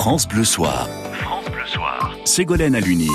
France 0.00 0.26
Bleu 0.26 0.44
Soir. 0.44 0.88
France 1.12 1.44
Bleu 1.50 1.66
Soir. 1.66 2.16
Ségolène 2.24 2.74
Aluni. 2.74 3.10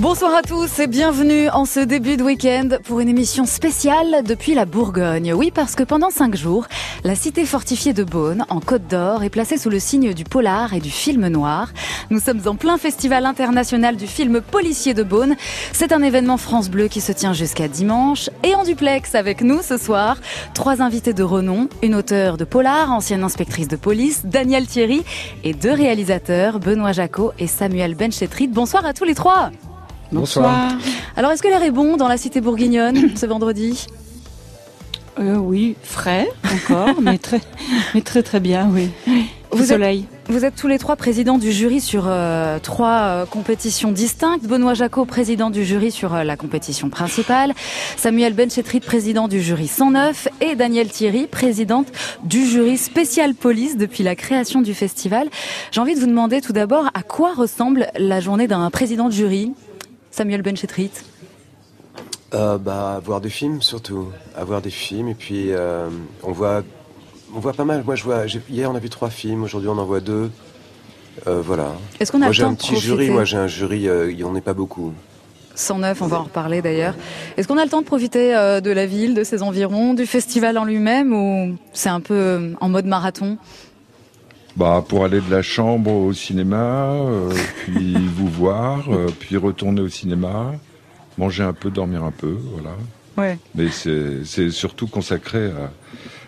Bonsoir 0.00 0.32
à 0.32 0.42
tous 0.42 0.78
et 0.78 0.86
bienvenue 0.86 1.48
en 1.48 1.64
ce 1.64 1.80
début 1.80 2.16
de 2.16 2.22
week-end 2.22 2.68
pour 2.84 3.00
une 3.00 3.08
émission 3.08 3.46
spéciale 3.46 4.22
depuis 4.24 4.54
la 4.54 4.64
Bourgogne. 4.64 5.32
Oui, 5.32 5.50
parce 5.52 5.74
que 5.74 5.82
pendant 5.82 6.10
cinq 6.10 6.36
jours, 6.36 6.68
la 7.02 7.16
cité 7.16 7.44
fortifiée 7.44 7.92
de 7.92 8.04
Beaune, 8.04 8.44
en 8.48 8.60
Côte 8.60 8.86
d'Or, 8.86 9.24
est 9.24 9.28
placée 9.28 9.58
sous 9.58 9.70
le 9.70 9.80
signe 9.80 10.14
du 10.14 10.22
polar 10.22 10.72
et 10.72 10.78
du 10.78 10.90
film 10.90 11.26
noir. 11.26 11.72
Nous 12.10 12.20
sommes 12.20 12.40
en 12.46 12.54
plein 12.54 12.78
festival 12.78 13.26
international 13.26 13.96
du 13.96 14.06
film 14.06 14.40
policier 14.40 14.94
de 14.94 15.02
Beaune. 15.02 15.34
C'est 15.72 15.90
un 15.90 16.04
événement 16.04 16.36
France 16.36 16.70
Bleu 16.70 16.86
qui 16.86 17.00
se 17.00 17.10
tient 17.10 17.32
jusqu'à 17.32 17.66
dimanche. 17.66 18.30
Et 18.44 18.54
en 18.54 18.62
duplex 18.62 19.16
avec 19.16 19.42
nous 19.42 19.62
ce 19.62 19.78
soir, 19.78 20.18
trois 20.54 20.80
invités 20.80 21.12
de 21.12 21.24
renom, 21.24 21.68
une 21.82 21.96
auteure 21.96 22.36
de 22.36 22.44
polar, 22.44 22.92
ancienne 22.92 23.24
inspectrice 23.24 23.66
de 23.66 23.74
police, 23.74 24.24
Daniel 24.24 24.68
Thierry, 24.68 25.02
et 25.42 25.54
deux 25.54 25.72
réalisateurs, 25.72 26.60
Benoît 26.60 26.92
Jacot 26.92 27.32
et 27.40 27.48
Samuel 27.48 27.96
Benchetrit. 27.96 28.46
Bonsoir 28.46 28.86
à 28.86 28.94
tous 28.94 29.04
les 29.04 29.16
trois. 29.16 29.50
Bonsoir. 30.12 30.72
Alors, 31.16 31.32
est-ce 31.32 31.42
que 31.42 31.48
l'air 31.48 31.62
est 31.62 31.70
bon 31.70 31.96
dans 31.96 32.08
la 32.08 32.16
cité 32.16 32.40
bourguignonne 32.40 33.16
ce 33.16 33.26
vendredi 33.26 33.86
euh, 35.18 35.36
Oui, 35.36 35.76
frais 35.82 36.28
encore, 36.44 37.00
mais 37.02 37.18
très, 37.18 37.40
mais 37.94 38.00
très 38.00 38.22
très 38.22 38.40
bien, 38.40 38.70
oui. 38.72 38.90
Vous 39.50 39.64
soleil. 39.64 40.00
Êtes, 40.00 40.32
vous 40.34 40.44
êtes 40.44 40.56
tous 40.56 40.68
les 40.68 40.78
trois 40.78 40.96
présidents 40.96 41.38
du 41.38 41.52
jury 41.52 41.80
sur 41.80 42.04
euh, 42.06 42.58
trois 42.58 43.00
euh, 43.00 43.26
compétitions 43.26 43.92
distinctes. 43.92 44.46
Benoît 44.46 44.74
Jacot, 44.74 45.06
président 45.06 45.48
du 45.48 45.64
jury 45.64 45.90
sur 45.90 46.14
euh, 46.14 46.22
la 46.22 46.36
compétition 46.36 46.90
principale. 46.90 47.54
Samuel 47.96 48.34
Benchetrit, 48.34 48.80
président 48.80 49.26
du 49.26 49.40
jury 49.40 49.66
109. 49.66 50.28
Et 50.42 50.54
Daniel 50.54 50.88
Thierry, 50.88 51.26
présidente 51.26 51.88
du 52.24 52.44
jury 52.44 52.76
spécial 52.76 53.34
police 53.34 53.76
depuis 53.76 54.02
la 54.02 54.16
création 54.16 54.60
du 54.60 54.74
festival. 54.74 55.28
J'ai 55.72 55.80
envie 55.80 55.94
de 55.94 56.00
vous 56.00 56.06
demander 56.06 56.42
tout 56.42 56.52
d'abord 56.52 56.90
à 56.92 57.02
quoi 57.02 57.32
ressemble 57.32 57.88
la 57.96 58.20
journée 58.20 58.48
d'un 58.48 58.68
président 58.70 59.06
de 59.06 59.14
jury? 59.14 59.52
Samuel 60.10 60.42
Benchetrit 60.42 60.90
euh, 62.34 62.58
bah, 62.58 63.00
voir 63.02 63.22
des 63.22 63.30
films 63.30 63.62
surtout, 63.62 64.08
avoir 64.36 64.60
des 64.60 64.70
films 64.70 65.08
et 65.08 65.14
puis 65.14 65.46
euh, 65.48 65.88
on 66.22 66.32
voit, 66.32 66.62
on 67.34 67.40
voit 67.40 67.54
pas 67.54 67.64
mal. 67.64 67.82
Moi, 67.86 67.94
je 67.94 68.04
vois, 68.04 68.24
hier 68.50 68.70
on 68.70 68.74
a 68.74 68.78
vu 68.78 68.90
trois 68.90 69.08
films, 69.08 69.44
aujourd'hui 69.44 69.70
on 69.70 69.78
en 69.78 69.86
voit 69.86 70.00
deux. 70.00 70.30
Euh, 71.26 71.40
voilà. 71.42 71.72
Est-ce 71.98 72.12
qu'on 72.12 72.20
a 72.20 72.26
moi 72.26 72.32
j'ai 72.32 72.44
un 72.44 72.52
petit 72.52 72.72
profiter 72.72 72.86
jury, 72.86 73.10
moi 73.10 73.24
j'ai 73.24 73.38
un 73.38 73.46
jury, 73.46 73.88
il 74.10 74.16
n'y 74.16 74.24
en 74.24 74.36
est 74.36 74.42
pas 74.42 74.52
beaucoup. 74.52 74.92
109, 75.54 76.02
on 76.02 76.06
va 76.06 76.20
en 76.20 76.24
reparler 76.24 76.60
d'ailleurs. 76.60 76.94
Est-ce 77.36 77.48
qu'on 77.48 77.58
a 77.58 77.64
le 77.64 77.70
temps 77.70 77.80
de 77.80 77.86
profiter 77.86 78.32
de 78.62 78.70
la 78.70 78.86
ville, 78.86 79.14
de 79.14 79.24
ses 79.24 79.42
environs, 79.42 79.94
du 79.94 80.06
festival 80.06 80.56
en 80.58 80.64
lui-même 80.64 81.12
ou 81.12 81.56
c'est 81.72 81.88
un 81.88 82.00
peu 82.00 82.52
en 82.60 82.68
mode 82.68 82.84
marathon? 82.84 83.38
Bah, 84.58 84.84
pour 84.86 85.04
aller 85.04 85.20
de 85.20 85.30
la 85.30 85.40
chambre 85.42 85.92
au 85.92 86.12
cinéma, 86.12 86.90
euh, 86.92 87.32
puis 87.64 87.94
vous 88.16 88.26
voir, 88.28 88.84
euh, 88.92 89.06
puis 89.20 89.36
retourner 89.36 89.80
au 89.80 89.88
cinéma, 89.88 90.52
manger 91.16 91.44
un 91.44 91.52
peu, 91.52 91.70
dormir 91.70 92.02
un 92.02 92.10
peu, 92.10 92.36
voilà. 92.54 92.70
Ouais. 93.16 93.38
Mais 93.54 93.68
c'est 93.70 94.24
c'est 94.24 94.50
surtout 94.50 94.88
consacré 94.88 95.46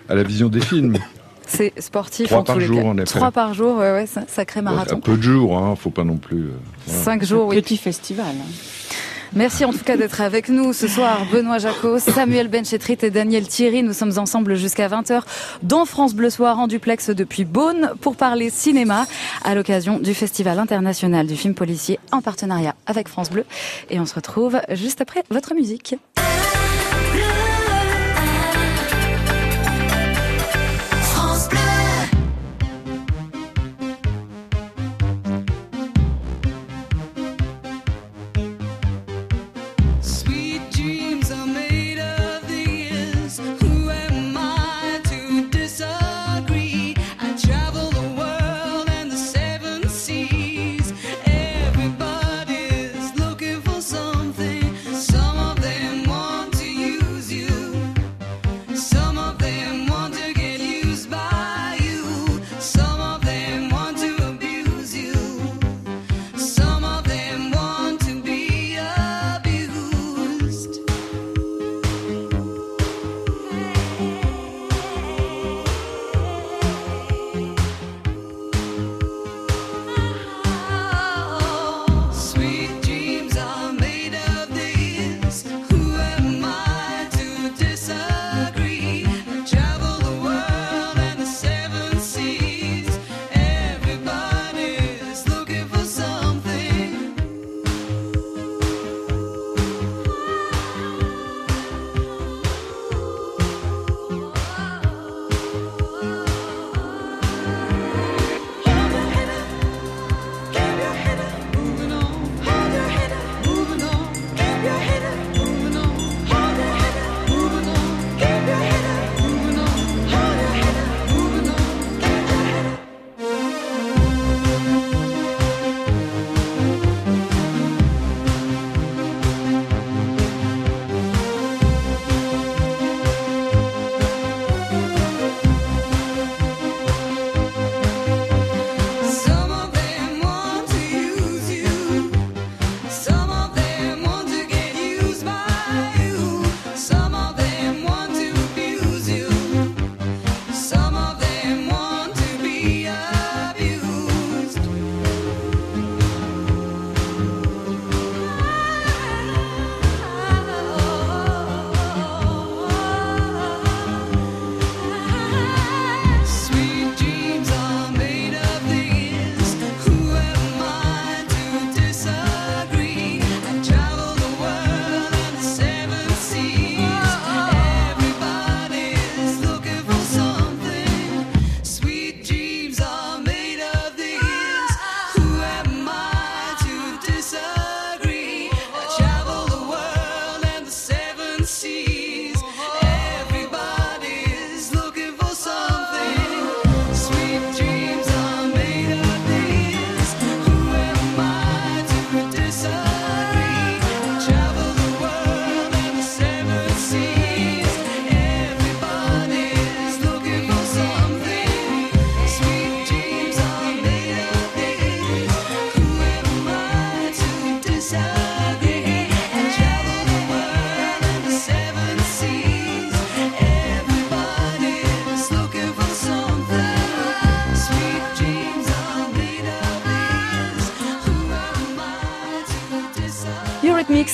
à, 0.08 0.12
à 0.12 0.14
la 0.14 0.22
vision 0.22 0.48
des 0.48 0.60
films. 0.60 0.96
C'est 1.52 1.72
sportif 1.82 2.28
Trois 2.28 2.38
en 2.38 2.44
par 2.44 2.54
tous 2.54 2.60
les 2.60 2.66
jour, 2.66 2.80
cas. 2.82 2.86
en 2.86 2.96
effet. 2.98 3.18
Trois 3.18 3.32
par 3.32 3.54
jour, 3.54 3.78
ouais, 3.78 3.90
ouais, 3.92 4.06
ça- 4.06 4.22
sacré 4.28 4.60
Un 4.60 4.62
marathon. 4.62 5.00
peu 5.00 5.16
de 5.16 5.22
jours, 5.22 5.58
hein, 5.58 5.74
faut 5.74 5.90
pas 5.90 6.04
non 6.04 6.16
plus. 6.16 6.44
euh, 6.44 6.50
voilà. 6.86 7.02
Cinq 7.02 7.24
jours, 7.24 7.48
oui. 7.48 7.56
Petit 7.60 7.76
festival. 7.76 8.36
Merci 9.34 9.64
en 9.64 9.72
tout 9.72 9.84
cas 9.84 9.96
d'être 9.96 10.20
avec 10.20 10.48
nous 10.48 10.72
ce 10.72 10.88
soir. 10.88 11.24
Benoît 11.30 11.58
Jacot, 11.58 12.00
Samuel 12.00 12.48
Benchetrit 12.48 12.98
et 13.02 13.10
Daniel 13.10 13.46
Thierry. 13.46 13.84
Nous 13.84 13.92
sommes 13.92 14.18
ensemble 14.18 14.56
jusqu'à 14.56 14.88
20h 14.88 15.22
dans 15.62 15.84
France 15.84 16.14
Bleu 16.14 16.30
Soir 16.30 16.58
en 16.58 16.66
duplex 16.66 17.10
depuis 17.10 17.44
Beaune 17.44 17.92
pour 18.00 18.16
parler 18.16 18.50
cinéma 18.50 19.06
à 19.44 19.54
l'occasion 19.54 20.00
du 20.00 20.14
Festival 20.14 20.58
international 20.58 21.28
du 21.28 21.36
film 21.36 21.54
policier 21.54 22.00
en 22.10 22.22
partenariat 22.22 22.74
avec 22.86 23.06
France 23.06 23.30
Bleu. 23.30 23.44
Et 23.88 24.00
on 24.00 24.06
se 24.06 24.14
retrouve 24.14 24.60
juste 24.72 25.00
après 25.00 25.22
votre 25.30 25.54
musique. 25.54 25.94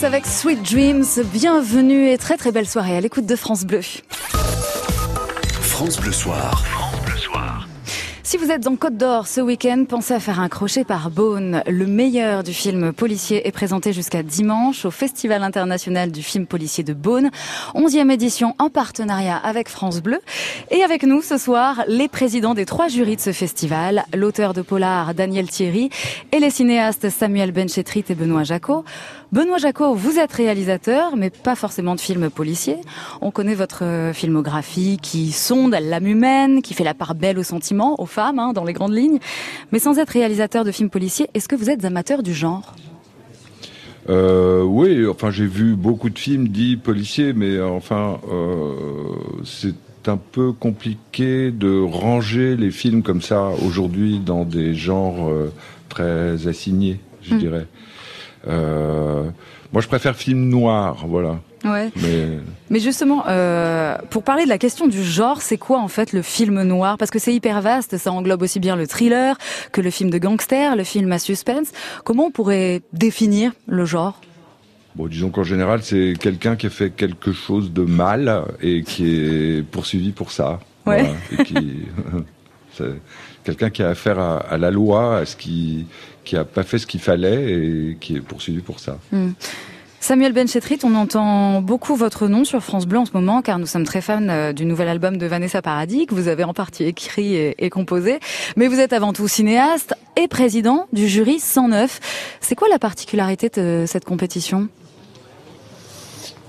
Avec 0.03 0.27
Sweet 0.27 0.63
Dreams. 0.63 1.05
Bienvenue 1.33 2.11
et 2.11 2.19
très 2.19 2.37
très 2.37 2.53
belle 2.53 2.69
soirée 2.69 2.97
à 2.97 3.01
l'écoute 3.01 3.25
de 3.25 3.35
France 3.35 3.65
Bleu. 3.65 3.81
France 5.61 5.99
Bleu 5.99 6.13
Soir. 6.13 6.86
Si 8.27 8.39
vous 8.39 8.51
êtes 8.51 8.67
en 8.67 8.75
Côte 8.75 8.97
d'Or 8.97 9.29
ce 9.29 9.41
week-end, 9.41 9.85
pensez 9.89 10.13
à 10.13 10.19
faire 10.19 10.41
un 10.41 10.49
crochet 10.49 10.83
par 10.83 11.13
Beaune. 11.13 11.63
Le 11.69 11.87
meilleur 11.87 12.43
du 12.43 12.53
film 12.53 12.93
policier 12.93 13.47
est 13.47 13.53
présenté 13.53 13.93
jusqu'à 13.93 14.25
dimanche 14.25 14.85
au 14.85 14.91
Festival 14.91 15.45
international 15.45 16.11
du 16.11 16.25
film 16.25 16.45
policier 16.45 16.83
de 16.83 16.93
Beaune. 16.93 17.31
11e 17.77 18.11
édition 18.11 18.57
en 18.59 18.69
partenariat 18.69 19.37
avec 19.37 19.69
France 19.69 20.03
Bleu. 20.03 20.19
Et 20.73 20.83
avec 20.83 21.05
nous 21.05 21.23
ce 21.23 21.39
soir, 21.39 21.85
les 21.87 22.09
présidents 22.09 22.55
des 22.55 22.67
trois 22.67 22.89
jurys 22.89 23.15
de 23.15 23.21
ce 23.21 23.31
festival, 23.31 24.05
l'auteur 24.13 24.55
de 24.55 24.63
Polar 24.63 25.15
Daniel 25.15 25.49
Thierry 25.49 25.91
et 26.33 26.41
les 26.41 26.51
cinéastes 26.51 27.11
Samuel 27.11 27.53
Benchetrit 27.53 28.07
et 28.09 28.17
Benoît 28.17 28.43
Jacot. 28.43 28.85
Benoît 29.31 29.59
Jacot, 29.59 29.95
vous 29.95 30.19
êtes 30.19 30.33
réalisateur, 30.33 31.17
mais 31.17 31.31
pas 31.31 31.55
forcément 31.55 31.95
de 31.95 32.01
films 32.01 32.31
policiers. 32.31 32.79
On 33.21 33.31
connaît 33.31 33.55
votre 33.55 34.11
filmographie 34.15 34.99
qui 35.01 35.31
sonde 35.31 35.77
l'âme 35.81 36.07
humaine, 36.09 36.63
qui 36.63 36.75
fait 36.75 36.85
la 36.85 36.95
part 36.95 37.15
belle 37.15 37.39
aux 37.39 37.45
sentiments, 37.45 38.01
hein, 38.25 38.53
dans 38.53 38.65
les 38.65 38.73
grandes 38.73 38.95
lignes. 38.95 39.19
Mais 39.73 39.79
sans 39.79 39.99
être 39.99 40.11
réalisateur 40.11 40.65
de 40.65 40.71
films 40.73 40.91
policiers, 40.91 41.29
est-ce 41.35 41.49
que 41.49 41.57
vous 41.57 41.71
êtes 41.71 41.85
amateur 41.85 42.23
du 42.23 42.35
genre? 42.35 42.75
Euh, 44.09 44.63
oui, 44.63 45.07
enfin 45.07 45.31
j'ai 45.31 45.47
vu 45.47 45.75
beaucoup 45.75 46.11
de 46.11 46.19
films 46.19 46.49
dits 46.49 46.77
policiers, 46.77 47.33
mais 47.33 47.61
enfin 47.61 48.19
euh, 48.31 48.75
c'est 49.45 49.75
un 50.07 50.17
peu 50.17 50.53
compliqué 50.53 51.51
de 51.51 51.81
ranger 51.83 52.57
les 52.57 52.71
films 52.71 53.03
comme 53.03 53.21
ça 53.21 53.51
aujourd'hui 53.67 54.21
dans 54.21 54.45
des 54.45 54.75
genres 54.75 55.29
euh, 55.29 55.53
très 55.89 56.47
assignés, 56.47 57.01
je 57.23 57.35
Mm. 57.35 57.39
dirais. 57.39 57.67
Euh, 58.47 59.25
moi, 59.73 59.83
je 59.83 59.89
préfère 59.89 60.15
film 60.15 60.49
noir, 60.49 61.05
voilà. 61.09 61.41
Ouais. 61.65 61.91
Mais 62.03 62.39
Mais 62.71 62.81
justement, 62.81 63.25
euh, 63.29 63.97
pour 64.11 64.23
parler 64.23 64.45
de 64.45 64.49
la 64.49 64.59
question 64.59 64.87
du 64.87 65.03
genre, 65.03 65.41
c'est 65.41 65.57
quoi 65.57 65.79
en 65.81 65.89
fait 65.89 66.13
le 66.13 66.23
film 66.23 66.63
noir? 66.63 66.99
Parce 66.99 67.11
que 67.11 67.19
c'est 67.19 67.35
hyper 67.35 67.61
vaste, 67.63 67.97
ça 67.97 68.13
englobe 68.13 68.43
aussi 68.43 68.61
bien 68.61 68.77
le 68.77 68.87
thriller 68.87 69.37
que 69.73 69.81
le 69.81 69.91
film 69.91 70.11
de 70.11 70.19
gangster, 70.19 70.77
le 70.77 70.85
film 70.85 71.11
à 71.13 71.19
suspense. 71.19 71.73
Comment 72.05 72.27
on 72.27 72.31
pourrait 72.31 72.83
définir 72.93 73.53
le 73.67 73.85
genre? 73.85 74.21
Bon, 74.95 75.09
disons 75.09 75.31
qu'en 75.31 75.45
général, 75.45 75.83
c'est 75.83 76.15
quelqu'un 76.19 76.57
qui 76.57 76.67
a 76.67 76.71
fait 76.71 76.91
quelque 76.91 77.33
chose 77.33 77.73
de 77.73 77.83
mal 77.83 78.45
et 78.63 78.83
qui 78.83 79.07
est 79.09 79.63
poursuivi 79.63 80.13
pour 80.13 80.31
ça. 80.31 80.61
Ouais. 80.87 81.03
Voilà. 81.03 81.09
Et 81.33 81.45
qui, 81.45 81.57
c'est 82.73 83.01
quelqu'un 83.45 83.71
qui 83.71 83.83
a 83.83 83.89
affaire 83.89 84.19
à, 84.19 84.39
à 84.39 84.57
la 84.57 84.71
loi, 84.71 85.19
à 85.19 85.27
ce 85.27 85.37
qui 85.37 85.87
qui 86.25 86.37
a 86.37 86.45
pas 86.45 86.65
fait 86.65 86.79
ce 86.79 86.87
qu'il 86.89 87.01
fallait 87.01 87.53
et 87.53 87.97
qui 88.01 88.17
est 88.17 88.21
poursuivi 88.21 88.61
pour 88.61 88.81
ça. 88.81 88.99
Samuel 90.07 90.33
Benchetrit, 90.33 90.79
on 90.85 90.95
entend 90.95 91.61
beaucoup 91.61 91.97
votre 91.97 92.29
nom 92.29 92.45
sur 92.45 92.63
France 92.63 92.87
Bleu 92.87 92.99
en 92.99 93.07
ce 93.07 93.11
moment, 93.13 93.43
car 93.43 93.59
nous 93.59 93.67
sommes 93.67 93.83
très 93.83 94.01
fans 94.01 94.29
euh, 94.29 94.53
du 94.53 94.65
nouvel 94.65 94.87
album 94.87 95.17
de 95.17 95.27
Vanessa 95.27 95.63
Paradis, 95.63 96.07
que 96.07 96.15
vous 96.15 96.29
avez 96.29 96.45
en 96.45 96.55
partie 96.55 96.85
écrit 96.85 97.35
et, 97.35 97.71
composé. 97.71 98.21
Mais 98.55 98.69
vous 98.69 98.79
êtes 98.79 98.93
avant 98.93 99.13
tout 99.13 99.27
cinéaste 99.27 99.95
et 100.15 100.29
président 100.29 100.87
du 100.93 101.09
jury 101.09 101.41
109. 101.41 101.99
C'est 102.41 102.55
quoi 102.55 102.69
la 102.69 102.79
particularité 102.79 103.49
de 103.49 103.83
cette 103.85 104.05
compétition? 104.05 104.69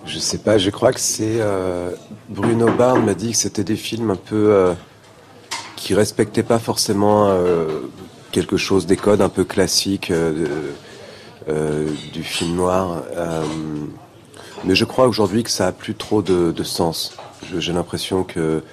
Je 0.05 0.19
sais 0.19 0.37
pas, 0.37 0.59
je 0.59 0.69
crois 0.69 0.93
que 0.93 0.99
c'est 0.99 1.41
euh, 1.41 1.89
Bruno 2.29 2.71
Barn 2.71 3.03
m'a 3.03 3.15
dit 3.15 3.31
que 3.31 3.37
c'était 3.37 3.63
des 3.63 3.75
films 3.75 4.11
un 4.11 4.17
peu 4.17 4.51
euh, 4.51 4.73
qui 5.75 5.95
respectaient 5.95 6.43
pas 6.43 6.59
forcément 6.59 7.29
euh, 7.29 7.89
quelque 8.31 8.55
chose 8.55 8.85
des 8.85 8.97
codes 8.97 9.21
un 9.21 9.29
peu 9.29 9.45
classiques 9.45 10.13
du 12.13 12.23
film 12.23 12.55
noir. 12.55 13.03
Euh, 13.15 13.43
mais 14.63 14.75
je 14.75 14.85
crois 14.85 15.07
aujourd'hui 15.07 15.43
que 15.43 15.49
ça 15.49 15.67
a 15.67 15.71
plus 15.71 15.95
trop 15.95 16.21
de, 16.21 16.51
de 16.51 16.63
sens. 16.63 17.15
J'ai 17.57 17.73
l'impression 17.73 18.23
que 18.23 18.63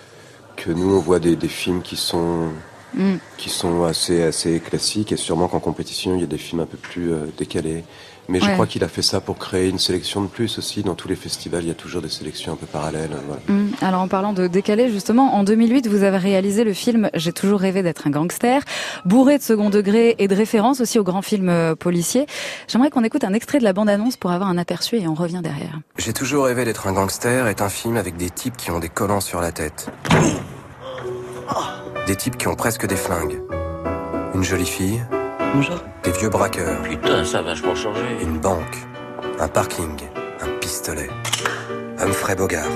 que 0.57 0.71
nous 0.71 0.95
on 0.95 1.01
voit 1.01 1.19
des, 1.19 1.35
des 1.35 1.49
films 1.49 1.83
qui 1.83 1.97
sont 1.97 2.51
Mm. 2.95 3.17
qui 3.37 3.51
sont 3.51 3.83
assez 3.83 4.23
assez 4.23 4.61
classiques 4.61 5.11
et 5.11 5.17
sûrement 5.17 5.49
qu'en 5.49 5.59
compétition 5.59 6.15
il 6.15 6.21
y 6.21 6.25
a 6.25 6.29
des 6.29 6.39
films 6.39 6.61
un 6.61 6.67
peu 6.67 6.77
plus 6.77 7.13
euh, 7.13 7.27
décalés. 7.37 7.85
Mais 8.29 8.41
je 8.41 8.47
Ouais. 8.47 8.53
crois 8.55 8.67
qu'il 8.67 8.83
a 8.85 8.89
fait 8.89 9.03
ça 9.03 9.21
pour 9.21 9.37
créer 9.39 9.69
une 9.69 9.79
sélection 9.79 10.23
de 10.23 10.29
plus 10.29 10.59
aussi. 10.59 10.83
Dans 10.83 10.95
tous 10.95 11.09
les 11.09 11.17
festivals, 11.17 11.63
il 11.63 11.69
y 11.69 11.71
a 11.71 11.75
toujours 11.75 12.01
des 12.01 12.09
sélections 12.09 12.53
un 12.55 12.57
peu 12.57 12.65
parallèles. 12.67 13.11
Voilà. 13.27 13.43
Hum, 13.51 13.71
Alors 13.83 14.01
en 14.01 14.09
parlant 14.09 14.33
de 14.33 14.47
décalé, 14.47 14.91
justement, 14.91 15.35
en 15.35 15.45
2008, 15.45 15.87
vous 15.89 16.03
avez 16.05 16.17
réalisé 16.17 16.65
le 16.65 16.73
film 16.73 17.11
J'ai 17.15 17.33
toujours 17.33 17.61
rêvé 17.61 17.83
d'être 17.83 18.07
un 18.07 18.11
gangster, 18.11 18.63
bourré 19.05 19.37
de 19.39 19.43
second 19.43 19.69
degré 19.71 20.15
et 20.19 20.27
de 20.29 20.35
références 20.35 20.81
aussi 20.81 20.99
au 20.99 21.05
grand 21.05 21.21
film 21.23 21.49
euh, 21.51 21.75
policier. 21.75 22.27
J'aimerais 22.69 22.91
qu'on 22.91 23.05
écoute 23.05 23.25
un 23.25 23.35
extrait 23.35 23.59
de 23.59 23.65
la 23.65 23.73
bande-annonce 23.75 24.17
pour 24.17 24.31
avoir 24.31 24.49
un 24.49 24.57
aperçu 24.59 24.97
et 24.97 25.07
on 25.07 25.15
revient 25.15 25.41
derrière. 25.43 25.79
J'ai 25.99 26.13
toujours 26.15 26.47
rêvé 26.47 26.65
d'être 26.65 26.87
un 26.87 26.93
gangster 26.93 27.47
est 27.49 27.61
un 27.61 27.69
film 27.69 27.97
avec 27.99 28.17
des 28.17 28.31
types 28.31 28.57
qui 28.57 28.71
ont 28.71 28.79
des 28.81 28.89
collants 28.89 29.21
sur 29.21 29.41
la 29.41 29.53
tête. 29.53 29.91
Des 32.07 32.17
types 32.17 32.37
qui 32.37 32.49
ont 32.49 32.55
presque 32.57 32.87
des 32.87 32.97
flingues. 32.97 33.41
Une 34.35 34.43
jolie 34.43 34.67
fille, 34.67 35.03
Bonjour. 35.55 35.77
Des 36.05 36.11
vieux 36.13 36.29
braqueurs, 36.29 36.83
Putain, 36.83 37.25
ça 37.25 37.39
a 37.39 37.43
vachement 37.43 37.75
changé. 37.75 38.01
une 38.23 38.39
banque, 38.39 38.77
un 39.41 39.49
parking, 39.49 39.97
un 40.41 40.49
pistolet. 40.61 41.09
Humphrey 41.99 42.35
Bogart, 42.37 42.69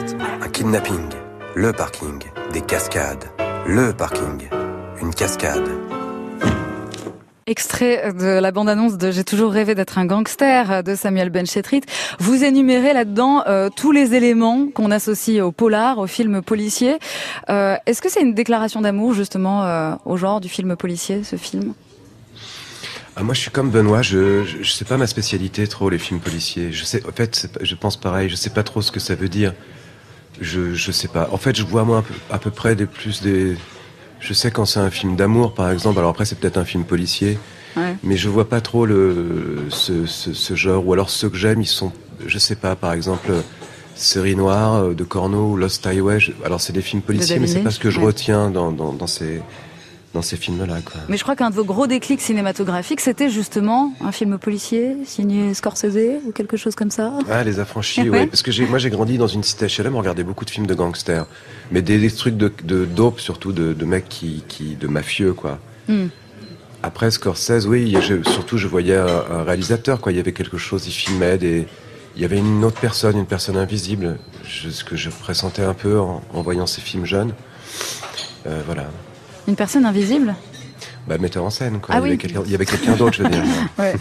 un 0.42 0.48
kidnapping, 0.48 1.08
le 1.54 1.72
parking, 1.72 2.20
des 2.52 2.60
cascades, 2.62 3.24
le 3.66 3.92
parking, 3.92 4.48
une 5.02 5.12
cascade. 5.14 5.68
Extrait 7.46 8.12
de 8.12 8.26
la 8.38 8.52
bande-annonce 8.52 8.98
de 8.98 9.10
J'ai 9.10 9.24
toujours 9.24 9.52
rêvé 9.52 9.74
d'être 9.74 9.96
un 9.98 10.04
gangster 10.04 10.82
de 10.84 10.94
Samuel 10.94 11.30
Benchetrit. 11.30 11.80
Vous 12.18 12.44
énumérez 12.44 12.92
là-dedans 12.92 13.42
euh, 13.46 13.70
tous 13.74 13.90
les 13.90 14.14
éléments 14.14 14.68
qu'on 14.74 14.90
associe 14.90 15.42
au 15.42 15.50
polar, 15.50 15.96
au 15.98 16.06
film 16.06 16.42
policier. 16.42 16.98
Euh, 17.48 17.76
Est-ce 17.86 18.02
que 18.02 18.10
c'est 18.10 18.20
une 18.20 18.34
déclaration 18.34 18.82
d'amour 18.82 19.14
justement 19.14 19.64
euh, 19.64 19.94
au 20.04 20.18
genre 20.18 20.40
du 20.40 20.50
film 20.50 20.76
policier, 20.76 21.24
ce 21.24 21.36
film? 21.36 21.72
Ah, 23.18 23.24
moi, 23.24 23.34
je 23.34 23.40
suis 23.40 23.50
comme 23.50 23.70
Benoît. 23.70 24.00
Je, 24.02 24.44
je, 24.44 24.62
je 24.62 24.70
sais 24.70 24.84
pas 24.84 24.96
ma 24.96 25.08
spécialité 25.08 25.66
trop 25.66 25.90
les 25.90 25.98
films 25.98 26.20
policiers. 26.20 26.70
Je 26.72 26.84
sais, 26.84 27.02
en 27.04 27.10
fait, 27.12 27.48
je 27.60 27.74
pense 27.74 27.96
pareil. 27.96 28.28
Je 28.28 28.36
sais 28.36 28.50
pas 28.50 28.62
trop 28.62 28.80
ce 28.80 28.92
que 28.92 29.00
ça 29.00 29.16
veut 29.16 29.28
dire. 29.28 29.54
Je, 30.40 30.72
je 30.74 30.92
sais 30.92 31.08
pas. 31.08 31.28
En 31.32 31.36
fait, 31.36 31.56
je 31.56 31.64
vois 31.64 31.82
moi 31.84 32.04
à 32.30 32.38
peu, 32.38 32.50
près 32.52 32.76
des 32.76 32.86
plus 32.86 33.20
des. 33.22 33.56
Je 34.20 34.32
sais 34.32 34.50
quand 34.52 34.66
c'est 34.66 34.78
un 34.80 34.90
film 34.90 35.16
d'amour, 35.16 35.52
par 35.54 35.70
exemple. 35.72 35.98
Alors 35.98 36.10
après, 36.10 36.24
c'est 36.26 36.38
peut-être 36.38 36.58
un 36.58 36.64
film 36.64 36.84
policier, 36.84 37.38
Ouais. 37.76 37.96
mais 38.04 38.16
je 38.16 38.28
vois 38.28 38.48
pas 38.48 38.60
trop 38.60 38.86
le 38.86 39.64
ce, 39.70 40.06
ce, 40.06 40.32
ce 40.32 40.54
genre. 40.54 40.86
Ou 40.86 40.92
alors 40.92 41.10
ceux 41.10 41.28
que 41.28 41.36
j'aime, 41.36 41.60
ils 41.60 41.66
sont. 41.66 41.92
Je 42.24 42.38
sais 42.38 42.56
pas. 42.56 42.76
Par 42.76 42.92
exemple, 42.92 43.30
Série 43.96 44.36
Noire 44.36 44.74
euh, 44.76 44.94
de 44.94 45.02
Corneau 45.02 45.52
ou 45.52 45.56
Lost 45.56 45.84
Highway. 45.86 46.20
je- 46.20 46.30
alors 46.44 46.60
c'est 46.60 46.72
des 46.72 46.82
films 46.82 47.02
policiers, 47.02 47.34
David 47.36 47.48
mais 47.48 47.52
c'est 47.58 47.64
pas 47.64 47.70
ce 47.72 47.80
que 47.80 47.90
je 47.90 47.98
ouais. 47.98 48.06
retiens 48.06 48.48
dans 48.50 48.70
dans, 48.70 48.92
dans 48.92 49.06
ces 49.08 49.40
dans 50.18 50.22
ces 50.22 50.36
films-là. 50.36 50.80
Quoi. 50.84 51.00
Mais 51.08 51.16
je 51.16 51.22
crois 51.22 51.36
qu'un 51.36 51.50
de 51.50 51.54
vos 51.54 51.64
gros 51.64 51.86
déclics 51.86 52.20
cinématographiques, 52.20 53.00
c'était 53.00 53.30
justement 53.30 53.92
un 54.00 54.10
film 54.10 54.36
policier 54.38 54.96
signé 55.04 55.54
Scorsese 55.54 56.20
ou 56.26 56.32
quelque 56.32 56.56
chose 56.56 56.74
comme 56.74 56.90
ça. 56.90 57.12
Ah, 57.30 57.44
les 57.44 57.60
affranchis, 57.60 58.10
ouais. 58.10 58.26
Parce 58.26 58.42
que 58.42 58.50
j'ai, 58.50 58.66
moi, 58.66 58.78
j'ai 58.78 58.90
grandi 58.90 59.16
dans 59.16 59.28
une 59.28 59.44
cité 59.44 59.66
HLM, 59.66 59.94
on 59.94 59.98
regardait 59.98 60.24
beaucoup 60.24 60.44
de 60.44 60.50
films 60.50 60.66
de 60.66 60.74
gangsters. 60.74 61.26
Mais 61.70 61.82
des, 61.82 61.98
des 61.98 62.10
trucs 62.10 62.36
de, 62.36 62.52
de 62.64 62.84
dope, 62.84 63.20
surtout, 63.20 63.52
de, 63.52 63.72
de 63.72 63.84
mecs 63.84 64.08
qui, 64.08 64.42
qui, 64.48 64.74
de 64.74 64.88
mafieux, 64.88 65.34
quoi. 65.34 65.60
Hmm. 65.88 66.06
Après, 66.82 67.10
Scorsese, 67.10 67.66
oui, 67.66 67.94
je- 68.00 68.28
surtout, 68.28 68.58
je 68.58 68.66
voyais 68.66 68.96
un, 68.96 69.06
un 69.30 69.42
réalisateur, 69.44 70.00
quoi. 70.00 70.10
Il 70.12 70.16
y 70.16 70.20
avait 70.20 70.32
quelque 70.32 70.58
chose, 70.58 70.86
il 70.86 70.92
filmait 70.92 71.38
des, 71.38 71.66
il 72.16 72.22
y 72.22 72.24
avait 72.24 72.38
une 72.38 72.64
autre 72.64 72.80
personne, 72.80 73.16
une 73.18 73.26
personne 73.26 73.56
invisible. 73.56 74.18
Je- 74.44 74.70
ce 74.70 74.82
que 74.82 74.96
je 74.96 75.10
pressentais 75.10 75.62
un 75.62 75.74
peu 75.74 75.98
en, 76.00 76.22
en 76.34 76.42
voyant 76.42 76.66
ces 76.66 76.80
films 76.80 77.04
jeunes. 77.04 77.32
Euh, 78.46 78.62
voilà. 78.66 78.88
Une 79.48 79.56
personne 79.56 79.86
invisible 79.86 80.36
Bah, 81.08 81.16
metteur 81.16 81.42
en 81.42 81.48
scène, 81.48 81.80
quoi. 81.80 81.94
Ah 81.94 81.98
il, 81.98 82.00
y 82.00 82.02
oui. 82.02 82.08
avait 82.10 82.16
quelqu'un, 82.18 82.42
il 82.44 82.52
y 82.52 82.54
avait 82.54 82.66
quelqu'un 82.66 82.92
d'autre, 82.96 83.14
je 83.16 83.22
veux 83.22 83.30
dire. 83.30 83.42
Ouais. 83.78 83.94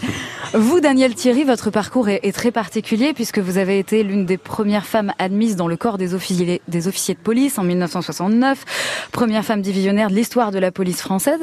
Vous, 0.52 0.80
Daniel 0.80 1.14
Thierry, 1.14 1.44
votre 1.44 1.70
parcours 1.70 2.08
est, 2.10 2.20
est 2.22 2.32
très 2.32 2.50
particulier 2.50 3.12
puisque 3.14 3.38
vous 3.38 3.56
avez 3.56 3.78
été 3.78 4.02
l'une 4.02 4.26
des 4.26 4.36
premières 4.36 4.84
femmes 4.84 5.12
admises 5.18 5.56
dans 5.56 5.68
le 5.68 5.76
corps 5.78 5.96
des 5.96 6.12
officiers, 6.12 6.60
des 6.68 6.86
officiers 6.88 7.14
de 7.14 7.20
police 7.20 7.58
en 7.58 7.64
1969, 7.64 8.64
première 9.10 9.44
femme 9.44 9.62
divisionnaire 9.62 10.10
de 10.10 10.14
l'histoire 10.14 10.50
de 10.50 10.58
la 10.58 10.70
police 10.70 11.00
française. 11.00 11.40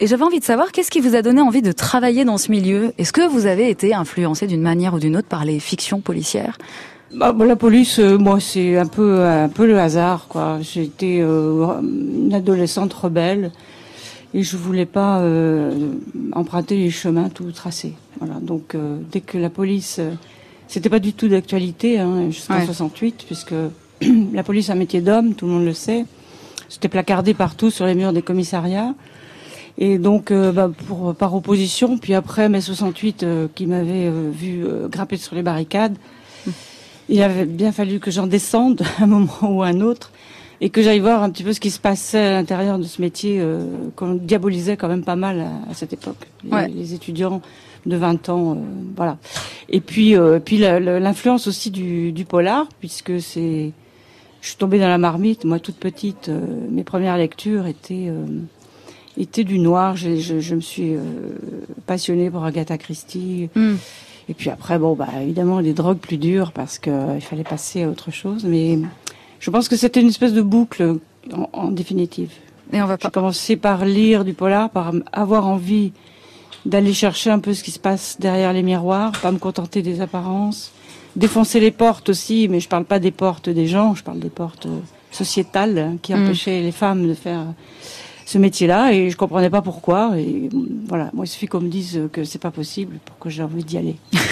Et 0.00 0.06
j'avais 0.06 0.24
envie 0.24 0.40
de 0.40 0.44
savoir 0.44 0.70
qu'est-ce 0.70 0.90
qui 0.90 1.00
vous 1.00 1.14
a 1.14 1.22
donné 1.22 1.40
envie 1.40 1.62
de 1.62 1.72
travailler 1.72 2.24
dans 2.26 2.36
ce 2.38 2.50
milieu? 2.50 2.92
Est-ce 2.98 3.12
que 3.14 3.26
vous 3.26 3.46
avez 3.46 3.70
été 3.70 3.94
influencé 3.94 4.46
d'une 4.46 4.62
manière 4.62 4.92
ou 4.92 4.98
d'une 4.98 5.16
autre 5.16 5.28
par 5.28 5.46
les 5.46 5.60
fictions 5.60 6.00
policières? 6.00 6.58
Bah, 7.16 7.34
la 7.46 7.56
police, 7.56 7.98
euh, 7.98 8.18
moi, 8.18 8.40
c'est 8.40 8.76
un 8.76 8.86
peu, 8.86 9.24
un 9.24 9.48
peu 9.48 9.66
le 9.66 9.78
hasard, 9.78 10.26
quoi. 10.28 10.58
J'étais 10.60 11.20
euh, 11.22 11.80
une 11.80 12.34
adolescente 12.34 12.92
rebelle 12.92 13.52
et 14.34 14.42
je 14.42 14.58
voulais 14.58 14.84
pas 14.84 15.20
euh, 15.20 15.92
emprunter 16.32 16.76
les 16.76 16.90
chemins 16.90 17.30
tout 17.30 17.50
tracés. 17.52 17.94
Voilà. 18.20 18.34
Donc, 18.34 18.74
euh, 18.74 18.98
dès 19.10 19.22
que 19.22 19.38
la 19.38 19.48
police, 19.48 19.96
euh, 19.98 20.10
c'était 20.68 20.90
pas 20.90 20.98
du 20.98 21.14
tout 21.14 21.28
d'actualité 21.28 21.98
hein, 21.98 22.26
jusqu'en 22.28 22.58
Ouais. 22.58 22.66
68, 22.66 23.24
puisque 23.26 23.54
la 24.34 24.42
police 24.42 24.68
un 24.68 24.74
métier 24.74 25.00
d'homme, 25.00 25.32
tout 25.32 25.46
le 25.46 25.52
monde 25.52 25.64
le 25.64 25.72
sait. 25.72 26.04
C'était 26.68 26.88
placardé 26.88 27.32
partout 27.32 27.70
sur 27.70 27.86
les 27.86 27.94
murs 27.94 28.12
des 28.12 28.22
commissariats. 28.22 28.94
Et 29.78 29.96
donc, 29.96 30.30
euh, 30.30 30.52
bah, 30.52 30.70
pour, 30.86 31.14
par 31.14 31.34
opposition, 31.34 31.96
puis 31.96 32.12
après 32.12 32.50
mai 32.50 32.60
68, 32.60 33.22
euh, 33.22 33.48
qui 33.54 33.64
m'avait 33.64 34.06
euh, 34.06 34.30
vu 34.30 34.66
euh, 34.66 34.88
grimper 34.88 35.16
sur 35.16 35.34
les 35.34 35.42
barricades, 35.42 35.96
il 37.08 37.22
avait 37.22 37.44
bien 37.46 37.72
fallu 37.72 38.00
que 38.00 38.10
j'en 38.10 38.26
descende 38.26 38.82
à 38.98 39.02
un 39.04 39.06
moment 39.06 39.38
ou 39.42 39.62
à 39.62 39.68
un 39.68 39.80
autre 39.80 40.10
et 40.60 40.70
que 40.70 40.80
j'aille 40.82 41.00
voir 41.00 41.22
un 41.22 41.28
petit 41.30 41.42
peu 41.42 41.52
ce 41.52 41.60
qui 41.60 41.70
se 41.70 41.78
passait 41.78 42.18
à 42.18 42.32
l'intérieur 42.32 42.78
de 42.78 42.84
ce 42.84 43.02
métier 43.02 43.38
euh, 43.40 43.66
qu'on 43.94 44.14
diabolisait 44.14 44.76
quand 44.78 44.88
même 44.88 45.04
pas 45.04 45.16
mal 45.16 45.40
à, 45.40 45.70
à 45.70 45.74
cette 45.74 45.92
époque. 45.92 46.16
Les, 46.44 46.50
Ouais. 46.50 46.68
les 46.68 46.94
étudiants 46.94 47.42
de 47.84 47.96
20 47.96 48.28
ans, 48.30 48.52
euh, 48.52 48.60
voilà. 48.96 49.18
Et 49.68 49.80
puis, 49.80 50.16
euh, 50.16 50.38
puis 50.40 50.56
l'influence 50.58 51.46
aussi 51.46 51.70
du, 51.70 52.10
du 52.10 52.24
polar, 52.24 52.66
puisque 52.80 53.20
c'est, 53.20 53.72
je 54.40 54.48
suis 54.48 54.56
tombée 54.56 54.78
dans 54.78 54.88
la 54.88 54.96
marmite. 54.98 55.44
Moi, 55.44 55.58
toute 55.60 55.76
petite, 55.76 56.30
mes 56.70 56.84
premières 56.84 57.18
lectures 57.18 57.66
étaient 57.66 58.10
étaient 59.18 59.44
du 59.44 59.58
noir. 59.58 59.96
Je, 59.96 60.16
je, 60.16 60.40
je 60.40 60.54
me 60.54 60.60
suis 60.60 60.94
passionnée 61.86 62.30
pour 62.30 62.44
Agatha 62.44 62.76
Christie. 62.78 63.48
Hmm. 63.54 63.74
Et 64.28 64.34
puis 64.34 64.50
après, 64.50 64.78
bon, 64.78 64.94
bah 64.94 65.06
évidemment, 65.22 65.62
des 65.62 65.72
drogues 65.72 65.98
plus 65.98 66.16
dures 66.18 66.52
parce 66.52 66.78
que 66.78 66.90
euh, 66.90 67.20
fallait 67.20 67.44
passer 67.44 67.84
à 67.84 67.88
autre 67.88 68.10
chose. 68.10 68.44
Mais 68.44 68.78
je 69.38 69.50
pense 69.50 69.68
que 69.68 69.76
c'était 69.76 70.00
une 70.00 70.08
espèce 70.08 70.32
de 70.32 70.42
boucle 70.42 70.96
en, 71.32 71.48
en 71.52 71.68
définitive. 71.70 72.30
Et 72.72 72.82
on 72.82 72.86
va 72.86 72.94
J'ai 72.94 73.04
pas. 73.04 73.10
commencé 73.10 73.56
par 73.56 73.84
lire 73.84 74.24
du 74.24 74.34
polar, 74.34 74.70
par 74.70 74.92
avoir 75.12 75.46
envie 75.46 75.92
d'aller 76.64 76.92
chercher 76.92 77.30
un 77.30 77.38
peu 77.38 77.54
ce 77.54 77.62
qui 77.62 77.70
se 77.70 77.78
passe 77.78 78.16
derrière 78.18 78.52
les 78.52 78.64
miroirs, 78.64 79.12
pas 79.22 79.30
me 79.30 79.38
contenter 79.38 79.82
des 79.82 80.00
apparences, 80.00 80.72
défoncer 81.14 81.60
les 81.60 81.70
portes 81.70 82.08
aussi, 82.08 82.48
mais 82.48 82.58
je 82.58 82.68
parle 82.68 82.84
pas 82.84 82.98
des 82.98 83.12
portes 83.12 83.48
des 83.48 83.68
gens, 83.68 83.94
je 83.94 84.02
parle 84.02 84.18
des 84.18 84.30
portes 84.30 84.66
euh, 84.66 84.80
sociétales 85.12 85.78
hein, 85.78 85.96
qui 86.02 86.12
Mm. 86.12 86.24
empêchaient 86.24 86.60
les 86.62 86.72
femmes 86.72 87.06
de 87.06 87.14
faire 87.14 87.44
ce 88.26 88.36
métier-là 88.36 88.92
et 88.92 89.08
je 89.08 89.16
comprenais 89.16 89.48
pas 89.48 89.62
pourquoi 89.62 90.18
et 90.18 90.50
mm, 90.52 90.66
voilà, 90.88 91.10
moi 91.14 91.24
il 91.24 91.28
suffit 91.28 91.46
qu'on 91.46 91.60
me 91.60 91.68
dise 91.68 92.02
que 92.12 92.24
c'est 92.24 92.40
pas 92.40 92.50
possible 92.50 92.98
pour 93.04 93.18
que 93.18 93.30
j'ai 93.30 93.42
envie 93.42 93.64
d'y 93.64 93.78
aller. 93.78 93.96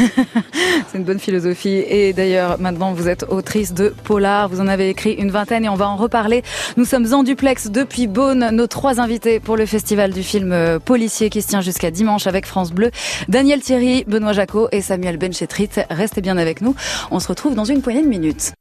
C'est 0.90 0.98
une 0.98 1.04
bonne 1.04 1.18
philosophie. 1.18 1.84
Et 1.88 2.12
d'ailleurs, 2.12 2.60
maintenant, 2.60 2.92
vous 2.92 3.08
êtes 3.08 3.24
autrice 3.28 3.72
de 3.72 3.94
Polar. 4.04 4.48
Vous 4.48 4.60
en 4.60 4.66
avez 4.66 4.88
écrit 4.88 5.12
une 5.12 5.30
vingtaine 5.30 5.64
et 5.64 5.68
on 5.68 5.74
va 5.74 5.88
en 5.88 5.96
reparler. 5.96 6.42
Nous 6.76 6.84
sommes 6.84 7.12
en 7.12 7.22
duplex 7.22 7.70
depuis 7.70 8.06
Beaune. 8.06 8.50
Nos 8.52 8.66
trois 8.66 9.00
invités 9.00 9.40
pour 9.40 9.56
le 9.56 9.66
festival 9.66 10.12
du 10.12 10.22
film 10.22 10.52
euh, 10.52 10.78
policier 10.78 11.30
qui 11.30 11.42
se 11.42 11.48
tient 11.48 11.60
jusqu'à 11.60 11.90
dimanche 11.90 12.26
avec 12.26 12.46
France 12.46 12.72
Bleu. 12.72 12.90
Daniel 13.28 13.60
Thierry, 13.60 14.04
Benoît 14.06 14.32
Jacot 14.32 14.68
et 14.72 14.80
Samuel 14.80 15.16
Benchetrit. 15.16 15.70
Restez 15.90 16.20
bien 16.20 16.36
avec 16.36 16.60
nous. 16.60 16.74
On 17.10 17.20
se 17.20 17.28
retrouve 17.28 17.54
dans 17.54 17.64
une 17.64 17.82
poignée 17.82 18.02
de 18.02 18.08
minutes. 18.08 18.52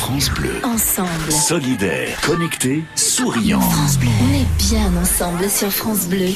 France 0.00 0.30
Bleu. 0.30 0.62
Ensemble. 0.64 1.30
Solidaire, 1.30 2.18
connecté, 2.22 2.82
souriant. 2.94 3.60
France 3.60 3.98
Bleu. 3.98 4.08
On 4.22 4.34
est 4.34 4.66
bien 4.70 4.90
ensemble 4.98 5.46
sur 5.50 5.70
France 5.70 6.06
Bleu. 6.08 6.30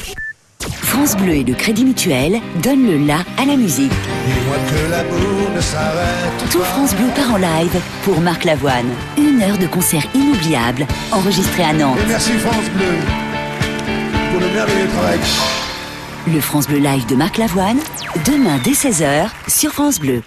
France 0.83 1.17
Bleu 1.17 1.33
et 1.33 1.43
le 1.43 1.55
Crédit 1.55 1.83
Mutuel 1.83 2.41
donnent 2.61 2.85
le 2.85 3.07
la 3.07 3.17
à 3.39 3.45
la 3.45 3.57
musique. 3.57 3.89
Dis-moi 3.89 4.57
que 4.69 4.91
l'amour 4.91 5.49
ne 5.55 5.59
s'arrête 5.59 6.51
Tout 6.51 6.59
France 6.59 6.93
Bleu 6.93 7.07
part 7.15 7.33
en 7.33 7.37
live 7.37 7.81
pour 8.03 8.21
Marc 8.21 8.43
Lavoine. 8.43 8.85
Une 9.17 9.41
heure 9.41 9.57
de 9.57 9.65
concert 9.65 10.05
inoubliable 10.13 10.85
enregistré 11.11 11.63
à 11.63 11.73
Nantes. 11.73 11.97
Et 12.03 12.07
merci 12.07 12.33
France 12.33 12.69
Bleu 12.75 12.93
pour 14.31 14.41
le 14.41 14.47
merveilleux 14.53 14.87
travail. 14.89 15.19
Le 16.27 16.39
France 16.39 16.67
Bleu 16.67 16.77
Live 16.77 17.07
de 17.07 17.15
Marc 17.15 17.39
Lavoine, 17.39 17.79
demain 18.27 18.59
dès 18.63 18.73
16h 18.73 19.27
sur 19.47 19.71
France 19.71 19.99
Bleu. 19.99 20.21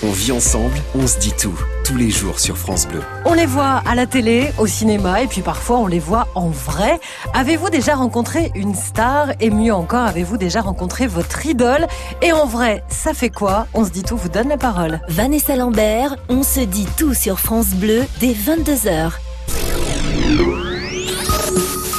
On 0.00 0.12
vit 0.12 0.30
ensemble, 0.30 0.76
on 0.94 1.08
se 1.08 1.18
dit 1.18 1.32
tout, 1.32 1.58
tous 1.82 1.96
les 1.96 2.08
jours 2.08 2.38
sur 2.38 2.56
France 2.56 2.86
Bleu. 2.86 3.02
On 3.24 3.34
les 3.34 3.46
voit 3.46 3.82
à 3.84 3.96
la 3.96 4.06
télé, 4.06 4.52
au 4.56 4.68
cinéma 4.68 5.22
et 5.22 5.26
puis 5.26 5.42
parfois 5.42 5.78
on 5.78 5.88
les 5.88 5.98
voit 5.98 6.28
en 6.36 6.50
vrai. 6.50 7.00
Avez-vous 7.34 7.68
déjà 7.68 7.96
rencontré 7.96 8.52
une 8.54 8.76
star? 8.76 9.30
Et 9.40 9.50
mieux 9.50 9.74
encore, 9.74 10.06
avez-vous 10.06 10.36
déjà 10.36 10.60
rencontré 10.60 11.08
votre 11.08 11.44
idole? 11.46 11.88
Et 12.22 12.30
en 12.32 12.46
vrai, 12.46 12.84
ça 12.88 13.12
fait 13.12 13.30
quoi? 13.30 13.66
On 13.74 13.84
se 13.84 13.90
dit 13.90 14.04
tout, 14.04 14.16
vous 14.16 14.28
donne 14.28 14.48
la 14.48 14.56
parole. 14.56 15.00
Vanessa 15.08 15.56
Lambert, 15.56 16.14
on 16.28 16.44
se 16.44 16.60
dit 16.60 16.86
tout 16.96 17.12
sur 17.12 17.40
France 17.40 17.70
Bleu 17.70 18.04
dès 18.20 18.34
22h. 18.34 19.10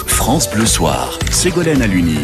France 0.07 0.49
Bleu 0.49 0.65
Soir. 0.65 1.19
Ségolène 1.31 1.81
Aluni. 1.81 2.19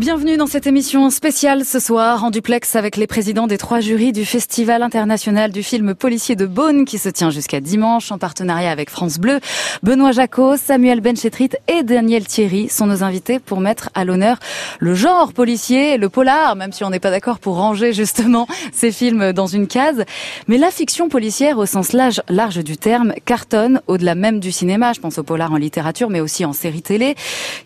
Bienvenue 0.00 0.38
dans 0.38 0.46
cette 0.46 0.66
émission 0.66 1.10
spéciale 1.10 1.66
ce 1.66 1.78
soir 1.78 2.24
en 2.24 2.30
duplex 2.30 2.74
avec 2.74 2.96
les 2.96 3.06
présidents 3.06 3.46
des 3.46 3.58
trois 3.58 3.80
jurys 3.80 4.12
du 4.12 4.24
Festival 4.24 4.82
international 4.82 5.52
du 5.52 5.62
film 5.62 5.94
policier 5.94 6.36
de 6.36 6.46
Beaune 6.46 6.86
qui 6.86 6.96
se 6.96 7.10
tient 7.10 7.28
jusqu'à 7.28 7.60
dimanche 7.60 8.10
en 8.10 8.16
partenariat 8.16 8.70
avec 8.70 8.88
France 8.88 9.18
Bleu. 9.18 9.40
Benoît 9.82 10.12
Jacot, 10.12 10.56
Samuel 10.56 11.02
Benchetrit 11.02 11.50
et 11.68 11.82
Daniel 11.82 12.26
Thierry 12.26 12.70
sont 12.70 12.86
nos 12.86 13.02
invités 13.02 13.40
pour 13.40 13.60
mettre 13.60 13.90
à 13.92 14.06
l'honneur 14.06 14.38
le 14.78 14.94
genre 14.94 15.34
policier, 15.34 15.98
le 15.98 16.08
polar, 16.08 16.56
même 16.56 16.72
si 16.72 16.82
on 16.82 16.88
n'est 16.88 16.98
pas 16.98 17.10
d'accord 17.10 17.38
pour 17.38 17.56
ranger 17.56 17.92
justement 17.92 18.46
ces 18.72 18.92
films 18.92 19.34
dans 19.34 19.48
une 19.48 19.66
case. 19.66 20.06
Mais 20.48 20.56
la 20.56 20.70
fiction 20.70 21.10
policière 21.10 21.58
au 21.58 21.66
sens 21.66 21.92
large, 21.92 22.22
large 22.30 22.64
du 22.64 22.78
terme 22.78 23.12
cartonne 23.26 23.82
au-delà 23.86 24.14
même 24.14 24.40
du 24.40 24.50
cinéma. 24.50 24.94
Je 24.94 25.00
pense 25.00 25.18
au 25.18 25.24
polar 25.24 25.52
en 25.52 25.56
littérature 25.56 26.08
mais 26.08 26.22
aussi 26.22 26.46
en 26.46 26.54
série 26.54 26.80
télé 26.80 27.16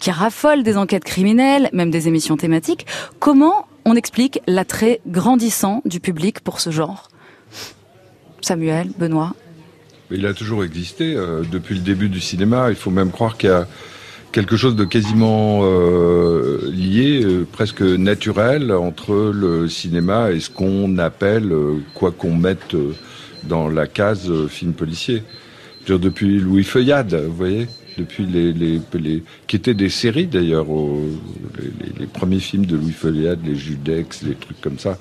qui 0.01 0.11
raffole 0.11 0.65
des 0.65 0.77
enquêtes 0.77 1.05
criminelles, 1.05 1.71
même 1.73 1.93
des 1.93 2.09
émissions 2.09 2.24
thématiques. 2.37 2.87
Comment 3.19 3.67
on 3.85 3.95
explique 3.95 4.41
l'attrait 4.47 5.01
grandissant 5.07 5.83
du 5.85 6.01
public 6.01 6.41
pour 6.41 6.61
ce 6.61 6.71
genre? 6.71 7.11
Samuel, 8.41 8.91
Benoît? 8.99 9.35
Il 10.11 10.27
a 10.27 10.35
toujours 10.35 10.65
existé 10.65 11.15
euh, 11.15 11.43
depuis 11.51 11.75
le 11.75 11.81
début 11.81 12.09
du 12.09 12.21
cinéma. 12.21 12.71
Il 12.71 12.77
faut 12.77 12.91
même 12.91 13.11
croire 13.11 13.37
qu'il 13.37 13.49
y 13.51 13.53
a 13.53 13.67
quelque 14.33 14.57
chose 14.57 14.77
de 14.77 14.85
quasiment 14.85 15.61
euh, 15.63 16.71
lié, 16.73 17.23
euh, 17.25 17.47
presque 17.51 17.83
naturel, 17.83 18.73
entre 18.73 19.33
le 19.35 19.69
cinéma 19.69 20.33
et 20.33 20.41
ce 20.41 20.51
qu'on 20.51 20.99
appelle, 20.99 21.53
quoi 21.95 22.11
qu'on 22.11 22.35
mette 22.35 22.77
dans 23.45 23.69
la 23.69 23.87
case 23.87 24.31
film 24.49 24.73
policier. 24.73 25.23
Depuis 25.87 26.39
Louis 26.39 26.65
Feuillade, 26.65 27.15
vous 27.15 27.37
voyez? 27.37 27.69
Depuis 27.99 28.27
les, 28.27 28.53
les, 28.53 28.81
qui 29.47 29.57
étaient 29.57 29.75
des 29.75 29.89
séries 29.89 30.27
d'ailleurs 30.27 30.67
les, 31.99 32.07
premiers 32.07 32.41
films 32.41 32.67
de 32.67 32.77
Louis 32.77 32.93
Feuillade 32.93 33.41
les 33.45 33.55
Judex 33.55 34.23
les 34.23 34.35
trucs 34.35 34.61
comme 34.61 34.79
ça. 34.79 34.99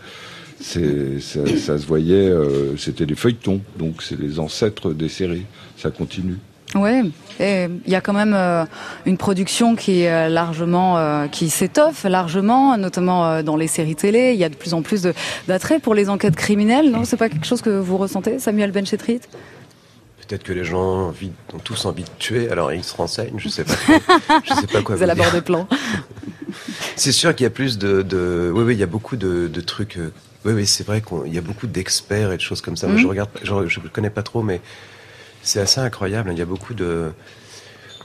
C'est 0.64 1.20
ça, 1.20 1.78
se 1.78 1.86
voyait 1.86 2.30
euh, 2.30 2.78
c'était 2.78 3.06
des 3.06 3.16
feuilletons. 3.16 3.60
Donc 3.78 4.02
c'est 4.02 4.18
les 4.18 4.40
ancêtres 4.40 4.94
des 4.94 5.10
séries. 5.10 5.46
Ça 5.78 5.92
continue. 5.92 6.38
Ouais, 6.74 7.02
et 7.40 7.68
il 7.86 7.92
y 7.92 7.96
a 7.96 8.02
quand 8.02 8.14
même 8.14 8.34
euh, 8.34 8.66
une 9.06 9.18
production 9.18 9.76
qui 9.76 10.02
est 10.02 10.12
euh, 10.12 10.30
largement, 10.30 11.28
qui 11.28 11.50
s'étoffe 11.50 12.06
largement, 12.06 12.78
notamment 12.78 13.44
dans 13.44 13.58
les 13.58 13.68
séries 13.68 13.96
télé. 13.96 14.32
Il 14.34 14.40
y 14.40 14.44
a 14.44 14.50
de 14.50 14.56
plus 14.56 14.74
en 14.74 14.82
plus 14.82 15.06
d'attrait 15.48 15.80
pour 15.80 15.94
les 15.94 16.10
enquêtes 16.10 16.36
criminelles. 16.36 16.90
Non, 16.90 17.04
c'est 17.04 17.18
pas 17.18 17.30
quelque 17.30 17.46
chose 17.46 17.62
que 17.62 17.70
vous 17.70 17.98
ressentez, 17.98 18.40
Samuel 18.40 18.72
Benchetrit? 18.72 19.22
Peut-être 20.28 20.44
que 20.44 20.54
les 20.54 20.64
gens 20.64 20.82
ont, 20.82 21.08
envie- 21.10 21.32
ont 21.54 21.60
tous 21.60 21.86
envie 21.86 22.04
de 22.04 22.10
tuer, 22.20 22.50
alors 22.50 22.72
ils 22.72 22.84
se 22.84 22.96
renseignent, 22.96 23.38
je 23.38 23.50
sais 23.50 23.64
pas. 23.64 23.74
je 24.46 24.54
sais 24.54 24.68
pas 24.68 24.82
quoi 24.82 24.96
Vous 24.96 25.00
vous 25.00 25.04
élaborez 25.04 25.30
dire. 25.32 25.34
des 25.40 25.42
plans. 25.42 25.68
C'est 26.96 27.12
sûr 27.12 27.36
qu'il 27.36 27.44
y 27.44 27.48
a 27.48 27.50
plus 27.50 27.78
de, 27.78 28.02
de... 28.04 28.52
oui, 28.54 28.64
oui, 28.64 28.74
il 28.76 28.80
y 28.80 28.84
a 28.84 28.88
beaucoup 28.88 29.16
de, 29.16 29.48
de 29.48 29.62
trucs. 29.62 29.98
euh, 29.98 30.12
Oui, 30.46 30.54
oui, 30.54 30.66
c'est 30.68 30.86
vrai 30.86 31.02
qu'il 31.02 31.34
y 31.34 31.38
a 31.38 31.42
beaucoup 31.42 31.68
d'experts 31.68 32.32
et 32.32 32.38
de 32.38 32.42
choses 32.42 32.62
comme 32.62 32.78
ça. 32.78 32.88
Moi, 32.88 32.96
Mhm. 32.98 33.02
je 33.02 33.08
regarde, 33.08 33.30
je, 33.44 33.68
je 33.68 33.80
connais 33.92 34.10
pas 34.12 34.22
trop, 34.24 34.44
mais 34.44 34.62
c'est 35.42 35.60
assez 35.60 35.80
incroyable. 35.82 36.30
Il 36.32 36.38
y 36.38 36.42
a 36.42 36.46
beaucoup 36.46 36.74
de. 36.74 37.12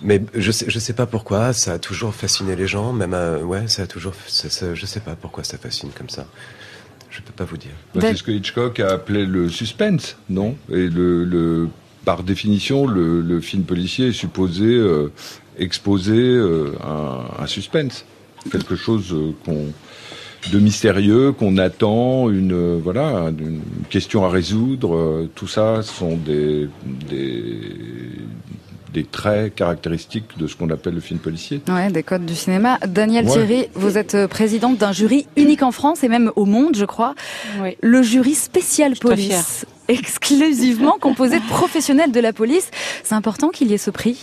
Mais 0.00 0.22
je 0.34 0.50
sais, 0.52 0.66
je 0.68 0.78
sais 0.78 0.92
pas 0.94 1.06
pourquoi. 1.06 1.52
Ça 1.52 1.74
a 1.74 1.78
toujours 1.78 2.14
fasciné 2.14 2.56
les 2.56 2.66
gens. 2.66 2.92
Même, 2.92 3.14
à- 3.14 3.38
ouais, 3.38 3.68
ça 3.68 3.82
a 3.82 3.86
toujours. 3.86 4.14
Ça, 4.26 4.48
ça- 4.48 4.74
je 4.74 4.86
sais 4.86 5.00
pas 5.00 5.14
pourquoi 5.14 5.44
ça 5.44 5.58
fascine 5.58 5.90
comme 5.90 6.08
ça. 6.08 6.26
Je 7.10 7.20
peux 7.20 7.32
pas 7.32 7.44
vous 7.44 7.56
dire. 7.58 7.72
Bah, 7.94 8.00
c'est 8.02 8.16
ce 8.16 8.22
que 8.22 8.30
Hitchcock 8.30 8.80
a 8.80 8.90
appelé 8.92 9.26
le 9.26 9.48
suspense 9.50 10.16
non? 10.30 10.56
Et 10.70 10.88
le, 10.88 11.24
le 11.24 11.68
par 12.08 12.22
définition 12.22 12.86
le, 12.86 13.20
le 13.20 13.38
film 13.48 13.64
policier 13.64 14.04
est 14.08 14.18
supposé 14.24 14.64
euh, 14.64 15.12
exposer 15.58 16.14
euh, 16.16 16.72
un, 16.94 17.42
un 17.44 17.46
suspense 17.46 17.96
quelque 18.50 18.76
chose 18.76 19.12
euh, 19.12 19.32
qu'on 19.44 19.66
de 20.52 20.58
mystérieux 20.58 21.32
qu'on 21.32 21.58
attend, 21.58 22.30
une 22.30 22.52
euh, 22.54 22.78
voilà, 22.82 23.30
une 23.48 23.60
question 23.90 24.24
à 24.24 24.30
résoudre. 24.30 24.90
euh, 24.96 25.28
tout 25.34 25.48
ça 25.56 25.82
sont 25.82 26.16
des, 26.16 26.68
des 27.10 27.60
des 28.94 29.04
traits 29.04 29.54
caractéristiques 29.54 30.30
de 30.40 30.46
ce 30.46 30.56
qu'on 30.56 30.70
appelle 30.70 30.94
le 30.94 31.00
film 31.08 31.20
policier. 31.20 31.60
Ouais, 31.68 31.90
des 31.90 32.02
codes 32.02 32.24
du 32.24 32.34
cinéma. 32.34 32.78
Daniel 32.88 33.26
Ouais. 33.26 33.32
Thierry, 33.32 33.66
vous 33.74 33.98
êtes 33.98 34.16
présidente 34.28 34.78
d'un 34.78 34.92
jury 34.92 35.26
unique 35.36 35.62
en 35.62 35.72
France 35.72 36.02
et 36.04 36.08
même 36.08 36.32
au 36.36 36.46
monde, 36.46 36.74
je 36.74 36.86
crois. 36.86 37.14
Oui. 37.62 37.76
Le 37.82 38.00
jury 38.02 38.34
spécial 38.34 38.94
police, 38.98 39.66
exclusivement 39.88 40.96
composé 41.00 41.38
de 41.40 41.44
professionnels 41.46 42.12
de 42.12 42.20
la 42.20 42.32
police. 42.32 42.70
C'est 43.04 43.14
important 43.14 43.48
qu'il 43.48 43.70
y 43.70 43.74
ait 43.74 43.78
ce 43.78 43.90
prix. 43.90 44.18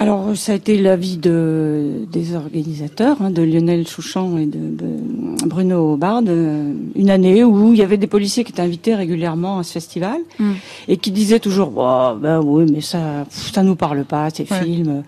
Alors, 0.00 0.36
ça 0.36 0.52
a 0.52 0.54
été 0.54 0.78
l'avis 0.78 1.16
de, 1.16 2.06
des 2.12 2.36
organisateurs, 2.36 3.16
hein, 3.20 3.30
de 3.30 3.42
Lionel 3.42 3.84
Chouchan 3.88 4.38
et 4.38 4.46
de, 4.46 4.58
de 4.76 4.96
Bruno 5.48 5.96
Bard, 5.96 6.22
euh, 6.28 6.72
une 6.94 7.10
année 7.10 7.42
où 7.42 7.72
il 7.72 7.80
y 7.80 7.82
avait 7.82 7.96
des 7.96 8.06
policiers 8.06 8.44
qui 8.44 8.52
étaient 8.52 8.62
invités 8.62 8.94
régulièrement 8.94 9.58
à 9.58 9.64
ce 9.64 9.72
festival 9.72 10.18
Mm. 10.38 10.52
et 10.86 10.96
qui 10.98 11.10
disaient 11.10 11.40
toujours, 11.40 11.72
oh, 11.76 12.14
ben 12.16 12.40
oui, 12.44 12.66
mais 12.72 12.80
ça, 12.80 13.24
ça 13.28 13.64
nous 13.64 13.74
parle 13.74 14.04
pas, 14.04 14.30
ces 14.30 14.46
Ouais. 14.48 14.62
films. 14.62 15.02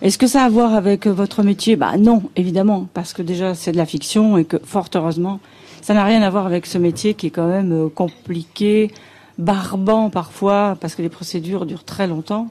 Est-ce 0.00 0.16
que 0.16 0.26
ça 0.26 0.44
a 0.44 0.46
à 0.46 0.48
voir 0.48 0.74
avec 0.74 1.06
votre 1.06 1.42
métier? 1.42 1.76
Bah 1.76 1.98
non, 1.98 2.22
évidemment, 2.34 2.86
parce 2.94 3.12
que 3.12 3.20
déjà 3.20 3.54
c'est 3.54 3.72
de 3.72 3.76
la 3.76 3.84
fiction 3.84 4.38
et 4.38 4.46
que 4.46 4.56
fort 4.64 4.88
heureusement, 4.94 5.38
ça 5.82 5.94
n'a 5.94 6.04
rien 6.04 6.22
à 6.22 6.30
voir 6.30 6.46
avec 6.46 6.66
ce 6.66 6.78
métier 6.78 7.14
qui 7.14 7.28
est 7.28 7.30
quand 7.30 7.46
même 7.48 7.72
euh, 7.72 7.88
compliqué, 7.88 8.90
barbant 9.38 10.10
parfois, 10.10 10.76
parce 10.80 10.94
que 10.94 11.02
les 11.02 11.08
procédures 11.08 11.66
durent 11.66 11.84
très 11.84 12.06
longtemps 12.06 12.48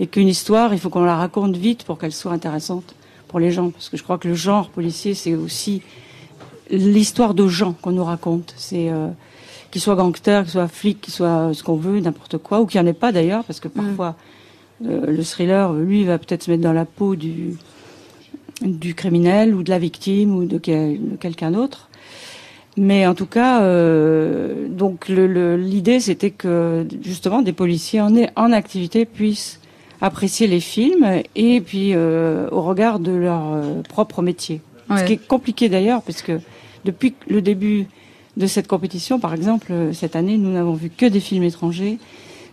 et 0.00 0.06
qu'une 0.06 0.28
histoire, 0.28 0.72
il 0.74 0.80
faut 0.80 0.90
qu'on 0.90 1.04
la 1.04 1.16
raconte 1.16 1.56
vite 1.56 1.84
pour 1.84 1.98
qu'elle 1.98 2.12
soit 2.12 2.32
intéressante 2.32 2.94
pour 3.28 3.38
les 3.38 3.50
gens, 3.52 3.70
parce 3.70 3.88
que 3.88 3.96
je 3.96 4.02
crois 4.02 4.18
que 4.18 4.28
le 4.28 4.34
genre 4.34 4.68
policier, 4.70 5.14
c'est 5.14 5.34
aussi 5.34 5.82
l'histoire 6.70 7.34
de 7.34 7.46
gens 7.48 7.74
qu'on 7.80 7.92
nous 7.92 8.04
raconte. 8.04 8.54
C'est 8.56 8.88
euh, 8.90 9.08
qu'ils 9.70 9.80
soient 9.80 9.94
gangsters, 9.96 10.42
qu'ils 10.42 10.52
soient 10.52 10.68
flics, 10.68 11.00
qu'ils 11.00 11.12
soient 11.12 11.50
ce 11.52 11.62
qu'on 11.62 11.76
veut, 11.76 12.00
n'importe 12.00 12.38
quoi, 12.38 12.60
ou 12.60 12.66
qu'il 12.66 12.80
n'y 12.80 12.86
en 12.86 12.90
ait 12.90 12.94
pas 12.94 13.12
d'ailleurs, 13.12 13.44
parce 13.44 13.60
que 13.60 13.68
parfois 13.68 14.16
euh, 14.84 15.06
le 15.06 15.22
thriller, 15.22 15.72
lui, 15.72 16.04
va 16.04 16.18
peut-être 16.18 16.44
se 16.44 16.50
mettre 16.50 16.62
dans 16.62 16.72
la 16.72 16.84
peau 16.84 17.14
du 17.16 17.56
du 18.62 18.94
criminel 18.94 19.52
ou 19.52 19.62
de 19.64 19.70
la 19.70 19.80
victime 19.80 20.34
ou 20.36 20.44
de, 20.46 20.58
quel- 20.58 21.10
de 21.10 21.16
quelqu'un 21.16 21.50
d'autre. 21.50 21.88
Mais 22.76 23.06
en 23.06 23.14
tout 23.14 23.26
cas, 23.26 23.62
euh, 23.62 24.66
donc 24.68 25.08
le- 25.08 25.26
le- 25.28 25.56
l'idée 25.56 26.00
c'était 26.00 26.30
que 26.30 26.86
justement 27.04 27.40
des 27.42 27.52
policiers 27.52 28.00
en, 28.00 28.12
en 28.36 28.52
activité 28.52 29.04
puissent 29.04 29.60
apprécier 30.00 30.46
les 30.48 30.58
films 30.60 31.06
et 31.36 31.60
puis 31.60 31.92
euh, 31.94 32.48
au 32.50 32.62
regard 32.62 32.98
de 32.98 33.12
leur 33.12 33.42
euh, 33.52 33.80
propre 33.88 34.22
métier. 34.22 34.60
Ce 34.98 35.04
qui 35.04 35.14
est 35.14 35.26
compliqué 35.26 35.68
d'ailleurs 35.68 36.02
parce 36.02 36.20
que 36.20 36.40
depuis 36.84 37.14
le 37.28 37.40
début 37.40 37.86
de 38.36 38.46
cette 38.46 38.66
compétition, 38.66 39.18
par 39.20 39.32
exemple, 39.32 39.68
euh, 39.70 39.92
cette 39.92 40.14
année, 40.16 40.36
nous 40.36 40.50
n'avons 40.52 40.74
vu 40.74 40.90
que 40.90 41.06
des 41.06 41.20
films 41.20 41.44
étrangers. 41.44 41.98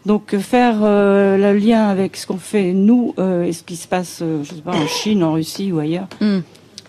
Donc 0.06 0.34
euh, 0.34 0.40
faire 0.40 0.78
euh, 0.84 1.36
le 1.38 1.58
lien 1.60 1.88
avec 1.90 2.16
ce 2.16 2.26
qu'on 2.28 2.38
fait 2.38 2.72
nous 2.74 3.14
euh, 3.20 3.44
et 3.44 3.54
ce 3.54 3.64
qui 3.64 3.76
se 3.76 3.88
passe, 3.88 4.22
je 4.44 4.48
sais 4.48 4.62
pas, 4.62 4.72
en 4.76 4.88
Chine, 4.88 5.24
en 5.24 5.34
Russie 5.34 5.72
ou 5.72 5.80
ailleurs, 5.80 6.08
Mm. 6.22 6.40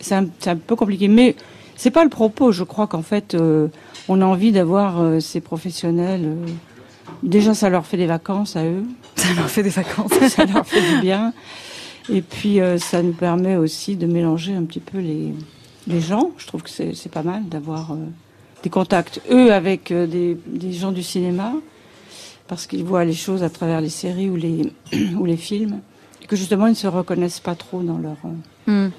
c'est 0.00 0.14
un, 0.14 0.26
c'est 0.38 0.50
un 0.50 0.56
peu 0.56 0.76
compliqué. 0.76 1.08
Mais 1.08 1.34
c'est 1.76 1.91
pas 1.91 2.05
le 2.05 2.11
propos. 2.11 2.52
Je 2.52 2.64
crois 2.64 2.87
qu'en 2.87 3.02
fait, 3.02 3.35
euh, 3.35 3.69
on 4.09 4.21
a 4.21 4.25
envie 4.26 4.52
d'avoir 4.52 5.00
euh, 5.00 5.21
ces 5.21 5.41
professionnels. 5.41 6.23
euh, 6.25 6.47
déjà, 7.23 7.55
ça 7.55 7.69
leur 7.71 7.87
fait 7.87 7.97
des 7.97 8.07
vacances 8.07 8.57
à 8.57 8.64
eux. 8.64 8.85
Ça 9.17 9.33
leur 9.35 9.49
fait 9.49 9.62
des 9.62 9.69
vacances. 9.71 10.12
ça 10.29 10.45
leur 10.47 10.67
fait 10.67 10.81
du 10.95 11.00
bien. 11.00 11.33
Et 12.09 12.23
puis, 12.23 12.59
ça 12.79 13.02
nous 13.02 13.12
permet 13.12 13.57
aussi 13.57 13.95
de 13.95 14.07
mélanger 14.07 14.55
un 14.55 14.64
petit 14.64 14.81
peu 14.81 14.99
les, 14.99 15.33
les 15.87 16.00
gens. 16.00 16.31
Je 16.38 16.47
trouve 16.49 16.62
que 16.62 16.71
c'est 16.71 17.09
pas 17.12 17.23
mal 17.23 17.45
d'avoir 17.49 17.95
des 18.64 18.71
contacts, 18.71 19.21
eux, 19.31 19.52
avec 19.52 19.93
des, 19.93 20.37
des 20.47 20.73
gens 20.73 20.91
du 20.91 21.02
cinéma, 21.05 21.52
parce 22.49 22.67
qu'ils 22.67 22.83
voient 22.85 23.05
les 23.05 23.12
choses 23.12 23.45
à 23.45 23.50
travers 23.50 23.81
les 23.81 23.91
séries 23.91 24.29
ou 24.31 24.35
les, 24.37 24.73
ou 25.17 25.25
les 25.25 25.37
films, 25.37 25.81
et 26.23 26.26
que 26.26 26.35
justement, 26.35 26.67
ils 26.67 26.71
ne 26.71 26.75
se 26.75 26.88
reconnaissent 26.88 27.41
pas 27.41 27.55
trop 27.55 27.83
dans 27.83 27.99
leur... 27.99 28.17
euh, 28.25 28.31
Mm. 28.87 28.91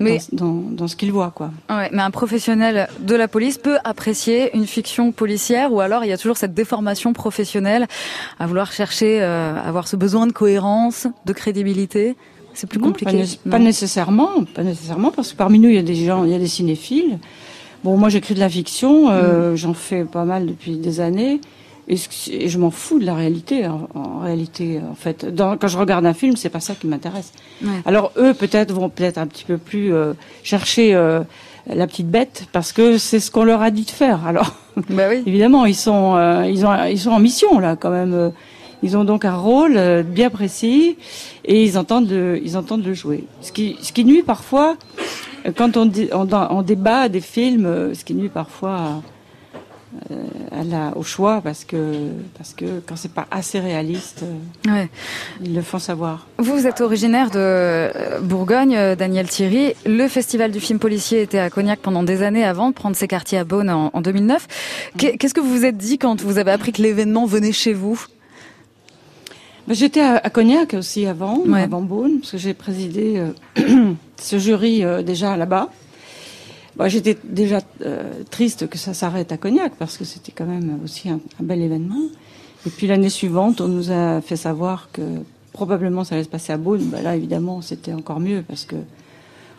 Mais 0.00 0.18
dans, 0.32 0.46
dans, 0.46 0.52
dans 0.70 0.88
ce 0.88 0.96
qu'ils 0.96 1.12
voient, 1.12 1.32
quoi. 1.34 1.50
Ouais, 1.70 1.88
mais 1.92 2.02
un 2.02 2.10
professionnel 2.10 2.88
de 3.00 3.14
la 3.14 3.26
police 3.28 3.58
peut 3.58 3.78
apprécier 3.84 4.56
une 4.56 4.66
fiction 4.66 5.10
policière 5.12 5.72
ou 5.72 5.80
alors 5.80 6.04
il 6.04 6.08
y 6.08 6.12
a 6.12 6.18
toujours 6.18 6.36
cette 6.36 6.54
déformation 6.54 7.12
professionnelle 7.12 7.86
à 8.38 8.46
vouloir 8.46 8.72
chercher, 8.72 9.20
euh, 9.22 9.54
avoir 9.60 9.88
ce 9.88 9.96
besoin 9.96 10.26
de 10.26 10.32
cohérence, 10.32 11.06
de 11.26 11.32
crédibilité. 11.32 12.16
C'est 12.54 12.68
plus 12.68 12.78
Non, 12.80 12.86
compliqué. 12.88 13.12
Pas, 13.12 13.16
né- 13.18 13.50
pas 13.50 13.58
nécessairement, 13.58 14.44
pas 14.54 14.62
nécessairement, 14.64 15.10
parce 15.10 15.32
que 15.32 15.36
parmi 15.36 15.58
nous, 15.58 15.68
il 15.68 15.74
y 15.76 15.78
a 15.78 15.82
des 15.82 15.94
gens, 15.94 16.24
il 16.24 16.30
y 16.30 16.34
a 16.34 16.38
des 16.38 16.48
cinéphiles. 16.48 17.18
Bon, 17.84 17.96
moi, 17.96 18.08
j'écris 18.08 18.34
de 18.34 18.40
la 18.40 18.48
fiction, 18.48 19.10
euh, 19.10 19.54
j'en 19.54 19.74
fais 19.74 20.04
pas 20.04 20.24
mal 20.24 20.46
depuis 20.46 20.76
des 20.76 20.98
années, 21.00 21.40
et, 21.88 22.48
je 22.48 22.58
m'en 22.58 22.70
fous 22.70 22.98
de 22.98 23.04
la 23.06 23.14
réalité. 23.14 23.66
En, 23.66 23.88
en 23.94 24.18
réalité, 24.20 24.80
en 24.90 24.94
fait, 24.94 25.24
Dans- 25.34 25.56
quand 25.56 25.68
je 25.68 25.78
regarde 25.78 26.04
un 26.06 26.14
film, 26.14 26.36
c'est 26.36 26.50
pas 26.50 26.60
ça 26.60 26.74
qui 26.74 26.86
m'intéresse. 26.86 27.32
Ouais. 27.62 27.70
Alors 27.86 28.12
eux, 28.16 28.34
peut-être 28.34 28.72
vont 28.72 28.88
peut-être 28.88 29.18
un 29.18 29.26
petit 29.26 29.44
peu 29.44 29.56
plus 29.58 29.92
euh, 29.94 30.12
chercher 30.42 30.94
euh, 30.94 31.20
la 31.66 31.86
petite 31.86 32.08
bête, 32.10 32.46
parce 32.52 32.72
que 32.72 32.98
c'est 32.98 33.20
ce 33.20 33.30
qu'on 33.30 33.44
leur 33.44 33.62
a 33.62 33.70
dit 33.70 33.84
de 33.84 33.90
faire. 33.90 34.26
Alors, 34.26 34.54
Bah 34.90 35.04
oui. 35.10 35.22
évidemment, 35.26 35.66
ils 35.66 35.74
sont, 35.74 36.14
euh, 36.16 36.44
ils 36.46 36.64
ont, 36.66 36.84
ils 36.84 36.98
sont 37.00 37.10
en 37.10 37.20
mission 37.20 37.58
là, 37.58 37.76
quand 37.76 37.90
même. 37.90 38.14
euh, 38.14 38.30
Ils 38.82 38.96
ont 38.96 39.04
donc 39.04 39.24
un 39.24 39.36
rôle 39.36 39.76
euh, 39.76 40.02
bien 40.04 40.30
précis 40.30 40.96
et 41.44 41.64
ils 41.64 41.76
entendent 41.76 42.10
le, 42.10 42.38
ils 42.44 42.56
entendent 42.56 42.84
le 42.86 42.94
jouer. 42.94 43.24
Ce 43.40 43.50
qui, 43.50 43.76
ce 43.82 43.92
qui 43.92 44.04
nuit 44.04 44.22
parfois, 44.22 44.76
euh, 45.46 45.52
quand 45.56 45.76
on, 45.76 45.90
on, 46.12 46.28
on 46.32 46.62
débat 46.62 47.08
des 47.08 47.20
films, 47.20 47.66
euh, 47.66 47.92
ce 47.94 48.04
qui 48.04 48.14
nuit 48.14 48.28
parfois 48.28 49.02
euh, 50.10 50.90
au 50.96 51.02
choix 51.02 51.40
parce 51.42 51.64
que, 51.64 52.10
parce 52.36 52.52
que 52.54 52.80
quand 52.86 52.96
c'est 52.96 53.12
pas 53.12 53.26
assez 53.30 53.58
réaliste, 53.58 54.22
euh, 54.22 54.70
Ouais. 54.72 54.88
ils 55.42 55.54
le 55.54 55.62
font 55.62 55.78
savoir. 55.78 56.26
Vous, 56.38 56.54
vous 56.54 56.66
êtes 56.66 56.80
originaire 56.80 57.30
de 57.30 57.38
euh, 57.38 58.20
Bourgogne, 58.20 58.94
Daniel 58.96 59.28
Thierry. 59.28 59.72
Le 59.86 60.06
festival 60.08 60.50
du 60.50 60.60
film 60.60 60.78
policier 60.78 61.22
était 61.22 61.38
à 61.38 61.48
Cognac 61.50 61.78
pendant 61.80 62.02
des 62.02 62.22
années 62.22 62.44
avant 62.44 62.68
de 62.68 62.74
prendre 62.74 62.96
ses 62.96 63.08
quartiers 63.08 63.38
à 63.38 63.44
Beaune 63.44 63.70
en, 63.70 63.90
en 63.92 64.00
2009. 64.00 64.46
Qu'est- 64.98 65.16
Qu'est-ce 65.16 65.34
que 65.34 65.40
vous 65.40 65.50
vous 65.50 65.64
êtes 65.64 65.76
dit 65.78 65.98
quand 65.98 66.20
vous 66.22 66.38
avez 66.38 66.50
appris 66.50 66.72
que 66.72 66.82
l'événement 66.82 67.24
venait 67.26 67.52
chez 67.52 67.72
vous? 67.72 68.04
Ben, 69.66 69.74
J'étais 69.74 70.00
à, 70.00 70.16
à 70.16 70.30
Cognac 70.30 70.74
aussi 70.74 71.06
avant, 71.06 71.38
Ouais. 71.46 71.62
avant 71.62 71.80
Beaune, 71.82 72.20
parce 72.20 72.32
que 72.32 72.38
j'ai 72.38 72.54
présidé 72.54 73.22
euh, 73.58 73.94
ce 74.20 74.38
jury 74.38 74.82
déjà 75.04 75.36
là-bas. 75.36 75.68
Bon, 76.78 76.88
J'étais 76.88 77.18
déjà 77.24 77.60
euh, 77.84 78.22
triste 78.30 78.68
que 78.68 78.78
ça 78.78 78.94
s'arrête 78.94 79.32
à 79.32 79.36
Cognac, 79.36 79.72
parce 79.78 79.98
que 79.98 80.04
c'était 80.04 80.32
quand 80.32 80.46
même 80.46 80.78
aussi 80.84 81.08
un, 81.08 81.20
un 81.40 81.42
bel 81.44 81.60
événement. 81.60 82.08
Et 82.66 82.70
puis 82.70 82.86
l'année 82.86 83.08
suivante, 83.08 83.60
on 83.60 83.68
nous 83.68 83.90
a 83.90 84.20
fait 84.20 84.36
savoir 84.36 84.88
que 84.92 85.02
probablement 85.52 86.04
ça 86.04 86.14
allait 86.14 86.24
se 86.24 86.28
passer 86.28 86.52
à 86.52 86.56
Beaune. 86.56 86.84
Ben 86.84 87.02
là, 87.02 87.16
évidemment, 87.16 87.62
c'était 87.62 87.92
encore 87.92 88.20
mieux, 88.20 88.44
parce 88.46 88.64
que 88.64 88.76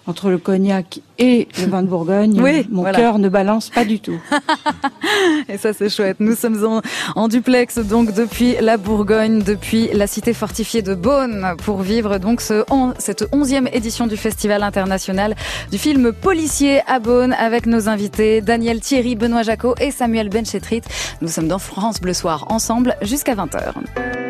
entre 0.10 0.30
le 0.32 0.40
cognac 0.40 1.02
et 1.20 1.48
le 1.60 1.68
vin 1.68 1.84
de 1.84 1.88
Bourgogne, 1.88 2.42
Oui, 2.42 2.66
mon 2.72 2.82
voilà. 2.82 2.98
cœur 2.98 3.20
ne 3.20 3.30
balance 3.30 3.70
pas 3.70 3.86
du 3.86 4.00
tout. 4.00 4.20
Et 5.50 5.58
ça, 5.58 5.72
c'est 5.74 5.90
chouette. 5.90 6.18
Nous 6.20 6.36
sommes 6.36 6.66
en, 6.66 6.82
en 7.16 7.28
duplex, 7.28 7.78
donc, 7.78 8.14
depuis 8.14 8.56
la 8.60 8.78
Bourgogne, 8.78 9.44
depuis 9.44 9.90
la 9.94 10.08
cité 10.08 10.34
fortifiée 10.34 10.82
de 10.82 10.96
Beaune, 10.96 11.46
pour 11.64 11.82
vivre, 11.82 12.18
donc, 12.18 12.42
ce, 12.42 12.64
on- 12.72 12.94
cette 12.98 13.26
onzième 13.32 13.68
édition 13.72 14.08
du 14.08 14.18
Festival 14.18 14.64
international 14.64 15.36
du 15.72 15.78
film 15.78 16.12
policier 16.12 16.82
à 16.88 17.00
Beaune, 17.00 17.34
avec 17.34 17.66
nos 17.68 17.88
invités 17.88 18.42
Daniel 18.42 18.80
Thierry, 18.80 19.16
Benoît 19.16 19.44
Jacot 19.44 19.76
et 19.80 19.92
Samuel 19.92 20.30
Benchetrit. 20.30 20.82
Nous 21.22 21.28
sommes 21.28 21.48
dans 21.48 21.60
France 21.60 22.02
Bleu 22.02 22.14
Soir, 22.14 22.46
ensemble, 22.50 22.96
jusqu'à 23.04 23.36
20h. 23.36 24.29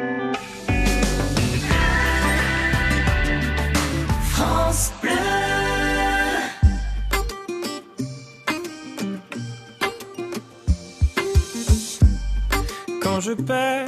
Quand 13.19 13.25
je 13.25 13.34
perds 13.34 13.86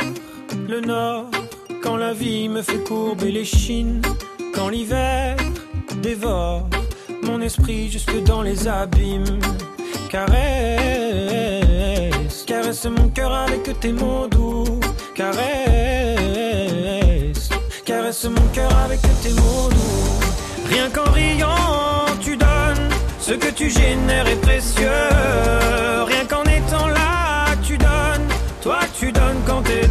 le 0.68 0.82
nord, 0.82 1.28
quand 1.82 1.96
la 1.96 2.12
vie 2.12 2.50
me 2.50 2.62
fait 2.62 2.84
courber 2.84 3.32
les 3.32 3.46
chines, 3.46 4.02
quand 4.54 4.68
l'hiver 4.68 5.38
dévore 6.02 6.68
mon 7.24 7.40
esprit 7.40 7.90
jusque 7.90 8.22
dans 8.26 8.42
les 8.42 8.68
abîmes. 8.68 9.40
Caresse, 10.10 10.84
caresse 12.46 12.84
mon 12.84 13.08
cœur 13.08 13.32
avec 13.32 13.80
tes 13.80 13.94
mots 13.94 14.28
doux. 14.28 14.82
Caresse, 15.16 15.40
caresse 17.86 18.26
mon 18.26 18.48
cœur 18.52 18.76
avec 18.80 19.00
tes 19.24 19.30
mots 19.30 19.70
doux. 19.70 20.20
Rien 20.68 20.90
qu'en 20.90 21.10
riant, 21.10 22.06
tu 22.20 22.36
donnes 22.36 22.90
ce 23.18 23.32
que 23.32 23.50
tu 23.52 23.70
génères 23.70 24.28
est 24.28 24.42
précieux. 24.42 25.61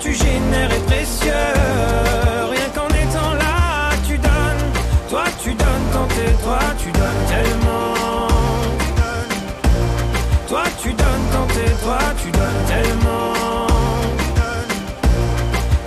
Tu 0.00 0.12
génères 0.12 0.72
est 0.72 0.86
précieux. 0.86 1.32
Rien 2.50 2.68
qu'en 2.74 2.88
étant 2.88 3.32
là, 3.34 3.90
tu 4.06 4.16
donnes, 4.16 4.66
toi 5.08 5.24
tu 5.42 5.54
donnes 5.54 5.86
quand 5.92 6.08
t'es 6.08 6.32
toi, 6.42 6.58
tu 6.78 6.90
donnes 6.90 7.24
tellement. 7.28 8.28
Toi 10.48 10.64
tu 10.82 10.92
donnes 10.92 11.26
quand 11.32 11.46
t'es 11.54 11.72
toi, 11.84 11.98
tu 12.22 12.30
donnes 12.30 12.64
tellement. 12.68 13.66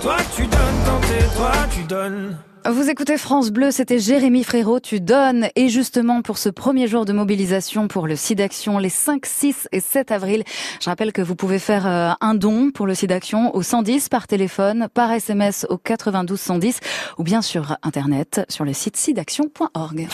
Toi 0.02 0.16
tu 0.36 0.42
donnes 0.42 0.80
quand 0.86 1.00
t'es 1.08 1.36
toi, 1.36 1.52
tu 1.70 1.82
donnes. 1.82 2.53
Vous 2.66 2.88
écoutez 2.88 3.18
France 3.18 3.50
Bleu, 3.50 3.70
c'était 3.70 3.98
Jérémy 3.98 4.42
Frérot, 4.42 4.80
tu 4.80 4.98
donnes. 4.98 5.48
Et 5.54 5.68
justement, 5.68 6.22
pour 6.22 6.38
ce 6.38 6.48
premier 6.48 6.88
jour 6.88 7.04
de 7.04 7.12
mobilisation 7.12 7.88
pour 7.88 8.06
le 8.06 8.16
SIDAction, 8.16 8.78
les 8.78 8.88
5, 8.88 9.26
6 9.26 9.68
et 9.70 9.80
7 9.80 10.10
avril, 10.10 10.44
je 10.80 10.88
rappelle 10.88 11.12
que 11.12 11.20
vous 11.20 11.34
pouvez 11.34 11.58
faire 11.58 11.86
euh, 11.86 12.12
un 12.22 12.34
don 12.34 12.70
pour 12.70 12.86
le 12.86 12.94
SIDAction 12.94 13.54
au 13.54 13.62
110 13.62 14.08
par 14.08 14.26
téléphone, 14.26 14.88
par 14.94 15.12
SMS 15.12 15.66
au 15.68 15.76
92 15.76 16.40
110 16.40 16.80
ou 17.18 17.22
bien 17.22 17.42
sur 17.42 17.76
Internet 17.82 18.46
sur 18.48 18.64
le 18.64 18.72
site 18.72 18.96
sidaction.org. 18.96 20.08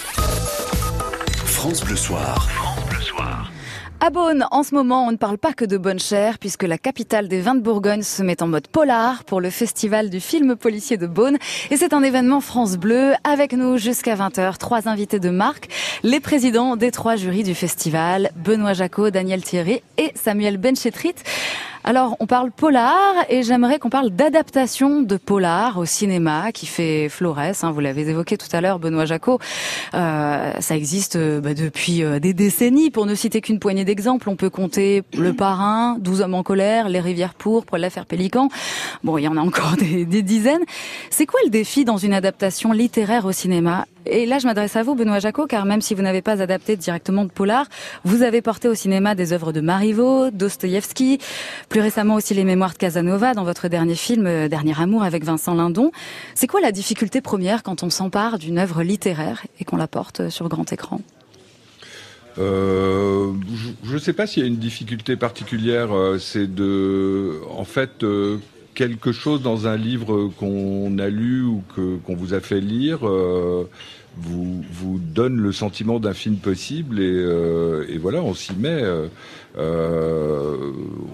France 1.44 1.84
Bleu 1.84 1.94
Soir. 1.94 2.50
France 2.50 2.84
Bleu 2.88 3.00
Soir. 3.00 3.52
À 4.02 4.08
Beaune, 4.08 4.46
en 4.50 4.62
ce 4.62 4.74
moment, 4.74 5.06
on 5.06 5.12
ne 5.12 5.18
parle 5.18 5.36
pas 5.36 5.52
que 5.52 5.66
de 5.66 5.76
bonne 5.76 5.98
chère, 5.98 6.38
puisque 6.38 6.62
la 6.62 6.78
capitale 6.78 7.28
des 7.28 7.42
vins 7.42 7.54
de 7.54 7.60
Bourgogne 7.60 8.00
se 8.00 8.22
met 8.22 8.42
en 8.42 8.48
mode 8.48 8.66
polar 8.66 9.24
pour 9.24 9.42
le 9.42 9.50
festival 9.50 10.08
du 10.08 10.20
film 10.20 10.56
policier 10.56 10.96
de 10.96 11.06
Beaune. 11.06 11.36
Et 11.70 11.76
c'est 11.76 11.92
un 11.92 12.02
événement 12.02 12.40
France 12.40 12.78
Bleu, 12.78 13.12
avec 13.24 13.52
nous 13.52 13.76
jusqu'à 13.76 14.16
20h, 14.16 14.56
trois 14.56 14.88
invités 14.88 15.20
de 15.20 15.28
marque, 15.28 15.68
les 16.02 16.18
présidents 16.18 16.76
des 16.76 16.92
trois 16.92 17.16
jurys 17.16 17.42
du 17.42 17.54
festival, 17.54 18.30
Benoît 18.36 18.72
Jacot, 18.72 19.10
Daniel 19.10 19.42
Thierry 19.42 19.82
et 19.98 20.12
Samuel 20.14 20.56
Benchetrit. 20.56 21.16
Alors, 21.82 22.16
on 22.20 22.26
parle 22.26 22.50
polar 22.50 23.14
et 23.30 23.42
j'aimerais 23.42 23.78
qu'on 23.78 23.88
parle 23.88 24.10
d'adaptation 24.10 25.00
de 25.00 25.16
polar 25.16 25.78
au 25.78 25.86
cinéma 25.86 26.52
qui 26.52 26.66
fait 26.66 27.08
florès. 27.08 27.64
hein, 27.64 27.70
vous 27.72 27.80
l'avez 27.80 28.02
évoqué 28.02 28.36
tout 28.36 28.48
à 28.52 28.60
l'heure, 28.60 28.78
Benoît 28.78 29.06
Jacot. 29.06 29.38
Euh, 29.94 30.52
ça 30.60 30.76
existe 30.76 31.16
euh, 31.16 31.40
bah, 31.40 31.54
depuis 31.54 32.04
euh, 32.04 32.18
des 32.18 32.34
décennies. 32.34 32.90
Pour 32.90 33.06
ne 33.06 33.14
citer 33.14 33.40
qu'une 33.40 33.58
poignée 33.58 33.86
d'exemples, 33.86 34.28
on 34.28 34.36
peut 34.36 34.50
compter 34.50 35.02
Le 35.16 35.32
Parrain, 35.32 35.96
12 36.00 36.20
hommes 36.20 36.34
en 36.34 36.42
colère, 36.42 36.90
Les 36.90 37.00
Rivières 37.00 37.34
pourpres, 37.34 37.78
l'affaire 37.78 38.04
Pélican. 38.04 38.50
Bon, 39.02 39.16
il 39.16 39.22
y 39.22 39.28
en 39.28 39.38
a 39.38 39.40
encore 39.40 39.76
des 39.78 40.22
dizaines. 40.22 40.64
C'est 41.08 41.26
quoi 41.26 41.40
le 41.44 41.50
défi 41.50 41.86
dans 41.86 41.96
une 41.96 42.12
adaptation 42.12 42.72
littéraire 42.72 43.24
au 43.24 43.32
cinéma? 43.32 43.86
Et 44.06 44.26
là, 44.26 44.38
je 44.38 44.46
m'adresse 44.46 44.76
à 44.76 44.82
vous, 44.82 44.94
Benoît 44.94 45.18
Jacot, 45.18 45.46
car 45.46 45.64
même 45.64 45.80
si 45.80 45.94
vous 45.94 46.02
n'avez 46.02 46.22
pas 46.22 46.42
adapté 46.42 46.76
directement 46.76 47.24
de 47.24 47.30
polar, 47.30 47.66
vous 48.04 48.22
avez 48.22 48.42
porté 48.42 48.68
au 48.68 48.74
cinéma 48.74 49.14
des 49.14 49.32
œuvres 49.32 49.52
de 49.52 49.60
Marivaux, 49.60 50.30
Dostoïevski, 50.30 51.18
plus 51.68 51.80
récemment 51.80 52.14
aussi 52.14 52.34
les 52.34 52.44
mémoires 52.44 52.72
de 52.72 52.78
Casanova 52.78 53.34
dans 53.34 53.44
votre 53.44 53.68
dernier 53.68 53.94
film 53.94 54.26
euh, 54.26 54.48
Dernier 54.48 54.80
amour 54.80 55.02
avec 55.02 55.24
Vincent 55.24 55.54
Lindon. 55.54 55.90
C'est 56.34 56.46
quoi 56.46 56.60
la 56.60 56.72
difficulté 56.72 57.20
première 57.20 57.62
quand 57.62 57.82
on 57.82 57.90
s'empare 57.90 58.38
d'une 58.38 58.58
œuvre 58.58 58.82
littéraire 58.82 59.44
et 59.58 59.64
qu'on 59.64 59.76
la 59.76 59.88
porte 59.88 60.28
sur 60.28 60.48
grand 60.48 60.72
écran? 60.72 61.00
Euh, 62.38 63.32
je 63.84 63.94
ne 63.94 63.98
sais 63.98 64.12
pas 64.12 64.26
s'il 64.26 64.42
y 64.42 64.46
a 64.46 64.48
une 64.48 64.56
difficulté 64.56 65.16
particulière. 65.16 65.92
euh, 65.92 66.18
C'est 66.18 66.52
de, 66.52 67.40
en 67.50 67.64
fait, 67.64 68.02
euh, 68.02 68.38
quelque 68.74 69.12
chose 69.12 69.42
dans 69.42 69.66
un 69.66 69.76
livre 69.76 70.30
qu'on 70.38 70.96
a 70.98 71.08
lu 71.08 71.42
ou 71.42 71.62
que 71.76 71.96
qu'on 71.98 72.14
vous 72.16 72.34
a 72.34 72.40
fait 72.40 72.60
lire 72.60 73.00
euh, 73.06 73.64
vous 74.16 74.64
vous 74.72 74.98
donne 74.98 75.36
le 75.36 75.52
sentiment 75.52 76.00
d'un 76.00 76.14
film 76.14 76.36
possible 76.36 76.98
et, 77.00 77.04
euh, 77.14 77.84
et 77.88 77.98
voilà, 77.98 78.22
on 78.22 78.34
s'y 78.34 78.54
met. 78.54 78.68
euh, 78.82 79.06
euh, 79.58 80.72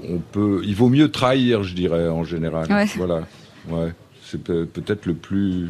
on 0.08 0.18
peut, 0.18 0.60
il 0.64 0.74
vaut 0.74 0.88
mieux 0.88 1.10
trahir, 1.10 1.62
je 1.62 1.74
dirais 1.74 2.08
en 2.08 2.24
général. 2.24 2.70
Ouais. 2.70 2.86
Voilà, 2.96 3.26
ouais, 3.68 3.92
c'est 4.24 4.42
peut- 4.42 4.66
peut-être 4.66 5.06
le 5.06 5.14
plus 5.14 5.68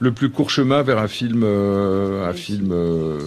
le 0.00 0.12
plus 0.12 0.30
court 0.30 0.50
chemin 0.50 0.82
vers 0.82 0.98
un 0.98 1.08
film, 1.08 1.42
euh, 1.44 2.28
un 2.28 2.32
film 2.32 2.70
euh, 2.72 3.18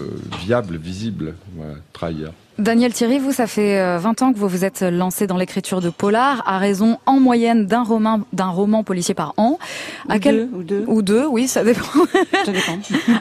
viable, 0.44 0.78
visible. 0.78 1.36
Voilà, 1.56 1.74
trahir. 1.94 2.32
Daniel 2.60 2.94
Thierry, 2.94 3.18
vous, 3.18 3.32
ça 3.32 3.48
fait 3.48 3.80
euh, 3.80 3.98
20 3.98 4.22
ans 4.22 4.34
que 4.34 4.38
vous 4.38 4.48
vous 4.48 4.66
êtes 4.66 4.82
lancé 4.82 5.26
dans 5.26 5.38
l'écriture 5.38 5.82
de 5.82 5.90
polar, 5.90 6.44
à 6.46 6.58
raison 6.58 6.98
en 7.06 7.20
moyenne 7.20 7.66
d'un 7.66 7.84
roman, 7.84 8.22
d'un 8.34 8.50
roman 8.50 8.84
policier 8.84 9.14
par 9.14 9.34
an. 9.38 9.58
Ou 10.10 10.20
deux, 10.20 10.50
ou 10.54 10.64
deux. 10.64 10.84
Ou 10.88 11.02
deux, 11.02 11.26
oui, 11.26 11.48
ça 11.48 11.64
dépend. 11.64 11.88
Ça 12.46 12.52
dépend. 12.52 12.78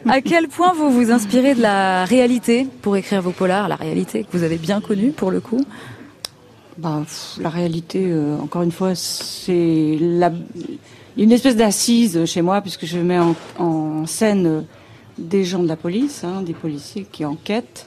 à 0.11 0.21
quel 0.21 0.49
point 0.49 0.73
vous 0.73 0.91
vous 0.91 1.11
inspirez 1.11 1.55
de 1.55 1.63
la 1.63 2.05
réalité 2.05 2.67
pour 2.83 2.97
écrire 2.97 3.23
vos 3.23 3.31
polars, 3.31 3.69
la 3.69 3.77
réalité 3.77 4.25
que 4.25 4.37
vous 4.37 4.43
avez 4.43 4.59
bien 4.59 4.81
connue 4.81 5.13
pour 5.13 5.31
le 5.31 5.41
coup? 5.41 5.65
Bah, 6.77 7.03
pff, 7.03 7.39
la 7.41 7.51
réalité, 7.51 8.07
euh, 8.07 8.37
encore 8.39 8.63
une 8.63 8.73
fois, 8.73 8.95
c'est 8.95 9.97
la... 10.01 10.33
une 11.17 11.33
espèce 11.33 11.57
d'assise 11.57 12.25
chez 12.25 12.43
moi, 12.43 12.61
puisque 12.63 12.85
je 12.85 12.99
mets 12.99 13.19
en, 13.19 13.37
en 13.59 14.07
scène 14.07 14.47
euh, 14.47 14.61
des 15.19 15.45
gens 15.45 15.63
de 15.63 15.69
la 15.69 15.77
police, 15.77 16.25
hein, 16.25 16.43
des 16.43 16.55
policiers 16.55 17.07
qui 17.11 17.25
enquêtent, 17.25 17.87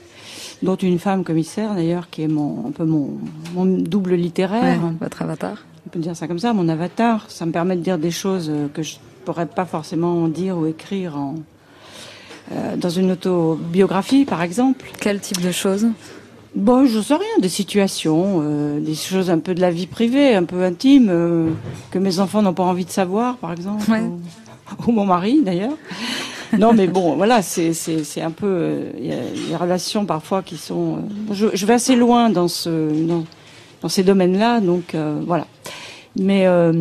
dont 0.63 0.75
une 0.75 0.97
femme 0.97 1.23
commissaire 1.23 1.75
d'ailleurs, 1.75 2.09
qui 2.09 2.23
est 2.23 2.27
mon, 2.27 2.65
un 2.67 2.71
peu 2.71 2.85
mon, 2.85 3.11
mon 3.53 3.65
double 3.65 4.15
littéraire. 4.15 4.81
Ouais, 4.81 4.93
votre 4.99 5.21
avatar. 5.21 5.57
On 5.85 5.89
peut 5.89 5.99
dire 5.99 6.15
ça 6.15 6.27
comme 6.27 6.39
ça, 6.39 6.53
mon 6.53 6.67
avatar. 6.69 7.25
Ça 7.29 7.45
me 7.45 7.51
permet 7.51 7.75
de 7.75 7.81
dire 7.81 7.99
des 7.99 8.11
choses 8.11 8.49
euh, 8.49 8.67
que 8.73 8.81
je 8.81 8.95
pourrais 9.25 9.45
pas 9.45 9.65
forcément 9.65 10.27
dire 10.27 10.57
ou 10.57 10.65
écrire 10.65 11.17
en, 11.17 11.35
euh, 12.53 12.75
dans 12.77 12.89
une 12.89 13.11
autobiographie, 13.11 14.25
par 14.25 14.41
exemple. 14.41 14.85
Quel 14.99 15.19
type 15.19 15.41
de 15.41 15.51
choses? 15.51 15.87
Bon, 16.55 16.85
je 16.85 16.99
sais 17.01 17.15
rien, 17.15 17.39
des 17.41 17.49
situations, 17.49 18.39
euh, 18.43 18.79
des 18.79 18.95
choses 18.95 19.29
un 19.29 19.39
peu 19.39 19.55
de 19.55 19.61
la 19.61 19.71
vie 19.71 19.87
privée, 19.87 20.35
un 20.35 20.43
peu 20.43 20.63
intime, 20.63 21.07
euh, 21.09 21.49
que 21.89 21.99
mes 21.99 22.19
enfants 22.19 22.41
n'ont 22.41 22.53
pas 22.53 22.63
envie 22.63 22.85
de 22.85 22.91
savoir, 22.91 23.37
par 23.37 23.51
exemple, 23.51 23.83
ou, 23.91 24.19
ou 24.87 24.91
mon 24.91 25.05
mari 25.05 25.41
d'ailleurs. 25.43 25.73
Non, 26.59 26.73
mais 26.73 26.87
bon, 26.87 27.15
voilà, 27.15 27.41
c'est 27.41 27.73
c'est 27.73 28.03
c'est 28.03 28.21
un 28.21 28.31
peu 28.31 28.45
euh, 28.47 28.91
il 28.97 29.05
y 29.07 29.11
a 29.13 29.49
des 29.49 29.55
relations 29.55 30.05
parfois 30.05 30.41
qui 30.43 30.57
sont. 30.57 30.97
euh, 30.97 31.33
je, 31.33 31.47
je 31.53 31.65
vais 31.65 31.73
assez 31.73 31.95
loin 31.95 32.29
dans 32.29 32.47
ce 32.47 32.69
dans, 33.07 33.23
dans 33.81 33.89
ces 33.89 34.03
domaines-là, 34.03 34.59
donc 34.61 34.93
euh, 34.95 35.19
voilà. 35.25 35.47
Mais 36.15 36.45
euh, 36.45 36.71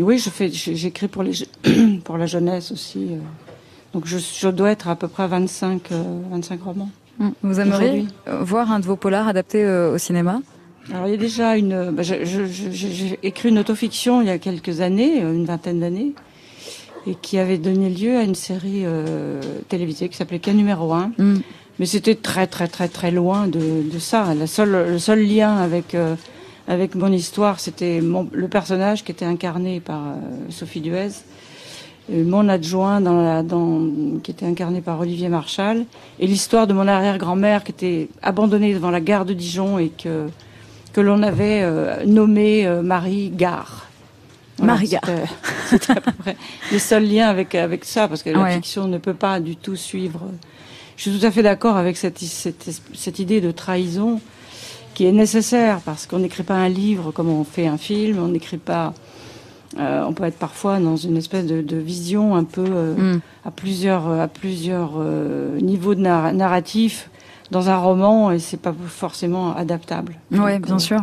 oui, 0.00 0.18
je 0.18 0.30
fais, 0.30 0.48
j'écris 0.50 1.08
pour 1.08 1.22
les 1.22 1.32
pour 2.04 2.16
la 2.16 2.26
jeunesse 2.26 2.72
aussi. 2.72 3.08
euh. 3.10 3.18
donc 3.92 4.06
je, 4.06 4.16
je 4.18 4.48
dois 4.48 4.70
être 4.70 4.88
à 4.88 4.96
peu 4.96 5.06
près 5.08 5.24
à 5.24 5.26
25 5.26 5.92
euh, 5.92 6.02
25 6.30 6.62
romans. 6.62 6.90
Vous 7.42 7.60
aimeriez 7.60 8.06
voir 8.40 8.72
un 8.72 8.80
de 8.80 8.86
vos 8.86 8.96
polars 8.96 9.28
adapté 9.28 9.66
au 9.66 9.98
cinéma? 9.98 10.40
Alors 10.90 11.06
il 11.06 11.10
y 11.10 11.14
a 11.14 11.18
déjà 11.18 11.56
une. 11.58 11.90
bah, 11.90 12.02
J'ai 12.02 13.18
écrit 13.22 13.50
une 13.50 13.58
autofiction 13.58 14.22
il 14.22 14.28
y 14.28 14.30
a 14.30 14.38
quelques 14.38 14.80
années, 14.80 15.18
une 15.20 15.44
vingtaine 15.44 15.80
d'années, 15.80 16.14
et 17.06 17.14
qui 17.14 17.38
avait 17.38 17.58
donné 17.58 17.88
lieu 17.90 18.16
à 18.16 18.22
une 18.22 18.34
série 18.34 18.82
euh, 18.84 19.40
télévisée 19.68 20.08
qui 20.08 20.16
s'appelait 20.16 20.38
K 20.38 20.48
numéro 20.48 20.92
1. 20.92 21.12
Mais 21.78 21.86
c'était 21.86 22.14
très 22.14 22.46
très 22.46 22.68
très 22.68 22.88
très 22.88 23.10
loin 23.10 23.46
de, 23.46 23.82
de 23.90 23.98
ça. 23.98 24.34
La 24.34 24.46
seule, 24.46 24.86
le 24.90 24.98
seul 24.98 25.20
lien 25.26 25.56
avec 25.56 25.94
euh, 25.94 26.14
avec 26.68 26.94
mon 26.94 27.10
histoire. 27.10 27.58
C'était 27.58 28.00
mon- 28.02 28.28
le 28.32 28.48
personnage 28.48 29.02
qui 29.02 29.12
était 29.12 29.24
incarné 29.24 29.80
par 29.80 30.02
euh, 30.08 30.14
Sophie 30.50 30.80
Duez, 30.82 31.08
euh, 32.12 32.22
mon 32.24 32.48
adjoint 32.50 33.00
dans 33.00 33.22
la, 33.22 33.42
dans, 33.42 33.88
qui 34.22 34.30
était 34.30 34.44
incarné 34.46 34.82
par 34.82 35.00
Olivier 35.00 35.30
Marchal, 35.30 35.86
et 36.18 36.26
l'histoire 36.26 36.66
de 36.66 36.74
mon 36.74 36.86
arrière-grand-mère 36.86 37.64
qui 37.64 37.72
était 37.72 38.08
abandonnée 38.22 38.74
devant 38.74 38.90
la 38.90 39.00
gare 39.00 39.24
de 39.24 39.32
Dijon 39.32 39.78
et 39.78 39.88
que 39.88 40.26
que 40.92 41.00
l'on 41.00 41.22
avait 41.22 41.62
euh, 41.62 42.04
nommée 42.04 42.68
Marie 42.82 43.30
Gare. 43.30 43.86
C'était- 45.00 45.24
C'était 45.68 45.92
à 45.92 46.00
peu 46.00 46.12
près 46.12 46.36
le 46.72 46.78
seul 46.78 47.04
lien 47.08 47.28
avec 47.28 47.54
avec 47.54 47.84
ça 47.84 48.08
parce 48.08 48.22
que 48.22 48.30
la 48.30 48.40
fiction 48.54 48.86
ne 48.88 48.98
peut 48.98 49.14
pas 49.14 49.40
du 49.40 49.56
tout 49.56 49.76
suivre. 49.76 50.20
Je 50.96 51.08
suis 51.10 51.18
tout 51.18 51.24
à 51.26 51.30
fait 51.30 51.42
d'accord 51.42 51.76
avec 51.76 51.96
cette, 51.96 52.18
cette, 52.18 52.68
cette 52.94 53.18
idée 53.18 53.40
de 53.40 53.50
trahison 53.52 54.20
qui 54.94 55.06
est 55.06 55.12
nécessaire 55.12 55.80
parce 55.80 56.06
qu'on 56.06 56.18
n'écrit 56.18 56.42
pas 56.42 56.56
un 56.56 56.68
livre 56.68 57.10
comme 57.12 57.28
on 57.30 57.44
fait 57.44 57.66
un 57.66 57.78
film, 57.78 58.18
on 58.18 58.28
n'écrit 58.28 58.58
pas. 58.58 58.92
euh, 59.78 60.02
on 60.06 60.12
peut 60.12 60.24
être 60.24 60.38
parfois 60.38 60.78
dans 60.80 60.96
une 60.96 61.16
espèce 61.16 61.46
de, 61.46 61.62
de 61.62 61.76
vision 61.76 62.34
un 62.36 62.44
peu 62.44 62.64
euh, 62.66 63.14
Mm. 63.14 63.20
à 63.46 63.50
plusieurs 63.52 64.08
à 64.10 64.28
plusieurs 64.28 64.92
euh, 64.98 65.58
niveaux 65.60 65.94
de 65.94 66.00
nar- 66.00 66.32
narratif 66.34 67.08
dans 67.52 67.68
un 67.70 67.76
roman 67.76 68.30
et 68.32 68.38
c'est 68.40 68.60
pas 68.60 68.74
forcément 68.88 69.56
adaptable. 69.56 70.16
Donc, 70.38 70.40
bien 70.66 70.78
sûr. 70.80 71.00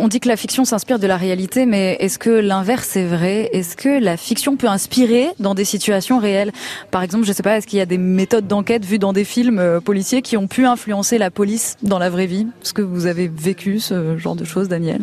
On 0.00 0.08
dit 0.08 0.20
que 0.20 0.28
la 0.28 0.36
fiction 0.36 0.64
s'inspire 0.64 0.98
de 0.98 1.06
la 1.06 1.16
réalité, 1.16 1.66
mais 1.66 1.96
est-ce 2.00 2.18
que 2.18 2.30
l'inverse 2.30 2.96
est 2.96 3.04
vrai? 3.04 3.50
Est-ce 3.52 3.76
que 3.76 4.00
la 4.00 4.16
fiction 4.16 4.56
peut 4.56 4.68
inspirer 4.68 5.28
dans 5.40 5.54
des 5.54 5.64
situations 5.64 6.18
réelles? 6.18 6.52
Par 6.90 7.02
exemple, 7.02 7.24
je 7.26 7.32
sais 7.32 7.42
pas, 7.42 7.56
est-ce 7.56 7.66
qu'il 7.66 7.78
y 7.78 7.82
a 7.82 7.86
des 7.86 7.98
méthodes 7.98 8.46
d'enquête 8.46 8.84
vues 8.84 8.98
dans 8.98 9.12
des 9.12 9.24
films 9.24 9.58
euh, 9.58 9.80
policiers 9.80 10.22
qui 10.22 10.36
ont 10.36 10.46
pu 10.46 10.66
influencer 10.66 11.18
la 11.18 11.30
police 11.30 11.76
dans 11.82 11.98
la 11.98 12.10
vraie 12.10 12.26
vie? 12.26 12.46
Est-ce 12.62 12.72
que 12.72 12.82
vous 12.82 13.06
avez 13.06 13.28
vécu 13.28 13.80
ce 13.80 14.16
genre 14.16 14.36
de 14.36 14.44
choses, 14.44 14.68
Daniel? 14.68 15.02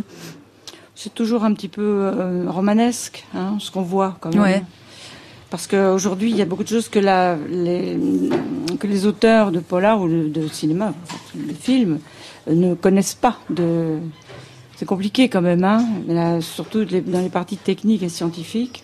C'est 0.96 1.14
toujours 1.14 1.44
un 1.44 1.54
petit 1.54 1.68
peu 1.68 1.82
euh, 1.82 2.46
romanesque, 2.48 3.26
hein, 3.36 3.58
ce 3.60 3.72
qu'on 3.72 3.82
voit 3.82 4.18
quand 4.22 4.34
même. 4.34 4.42
Ouais. 4.42 4.64
Parce 5.50 5.68
qu'aujourd'hui, 5.68 6.32
il 6.32 6.38
y 6.38 6.42
a 6.42 6.46
beaucoup 6.46 6.64
de 6.64 6.70
choses 6.70 6.90
que, 6.90 7.00
la, 7.00 7.38
les, 7.50 7.98
que 8.80 8.88
les 8.88 9.06
auteurs 9.06 9.52
de 9.52 9.60
polar 9.60 10.02
ou 10.02 10.08
de, 10.08 10.28
de 10.28 10.48
cinéma, 10.48 10.94
de 11.36 11.54
films, 11.54 12.00
euh, 12.48 12.56
ne 12.56 12.74
connaissent 12.76 13.16
pas. 13.16 13.38
De... 13.50 14.00
C'est 14.76 14.86
compliqué 14.86 15.30
quand 15.30 15.42
même, 15.42 15.64
hein, 15.64 15.86
là, 16.08 16.42
surtout 16.42 16.84
dans 16.86 17.22
les 17.22 17.30
parties 17.30 17.58
techniques 17.58 18.04
et 18.04 18.10
scientifiques. 18.10 18.84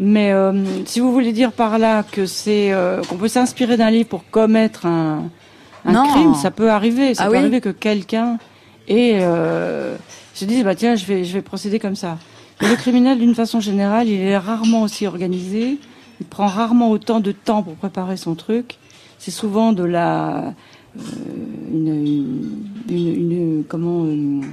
Mais 0.00 0.32
euh, 0.32 0.52
si 0.86 1.00
vous 1.00 1.12
voulez 1.12 1.32
dire 1.32 1.52
par 1.52 1.78
là 1.78 2.02
que 2.04 2.26
c'est 2.26 2.72
euh, 2.72 3.02
qu'on 3.02 3.16
peut 3.16 3.28
s'inspirer 3.28 3.76
d'un 3.76 3.90
livre 3.90 4.08
pour 4.08 4.28
commettre 4.30 4.86
un, 4.86 5.24
un 5.84 5.92
crime, 6.08 6.34
ça 6.34 6.50
peut 6.50 6.70
arriver. 6.70 7.14
Ça 7.14 7.24
Ah 7.24 7.26
peut 7.26 7.32
oui 7.32 7.38
arriver 7.38 7.60
que 7.60 7.68
quelqu'un 7.70 8.38
ait 8.88 9.18
euh, 9.20 9.96
se 10.34 10.44
dise 10.44 10.62
bah 10.64 10.74
tiens 10.76 10.94
je 10.94 11.04
vais 11.04 11.24
je 11.24 11.32
vais 11.32 11.42
procéder 11.42 11.78
comme 11.80 11.96
ça. 11.96 12.18
Mais 12.60 12.68
le 12.68 12.76
criminel 12.76 13.18
d'une 13.18 13.34
façon 13.34 13.60
générale, 13.60 14.08
il 14.08 14.20
est 14.20 14.36
rarement 14.38 14.82
aussi 14.82 15.06
organisé. 15.06 15.78
Il 16.20 16.26
prend 16.26 16.46
rarement 16.46 16.90
autant 16.90 17.20
de 17.20 17.30
temps 17.32 17.62
pour 17.62 17.74
préparer 17.74 18.16
son 18.16 18.34
truc. 18.34 18.78
C'est 19.18 19.30
souvent 19.32 19.72
de 19.72 19.82
la 19.84 20.54
euh, 20.96 21.00
une, 21.72 21.88
une, 21.88 22.50
une- 22.88 23.32
une- 23.32 23.64
comment 23.66 24.04
une 24.06 24.44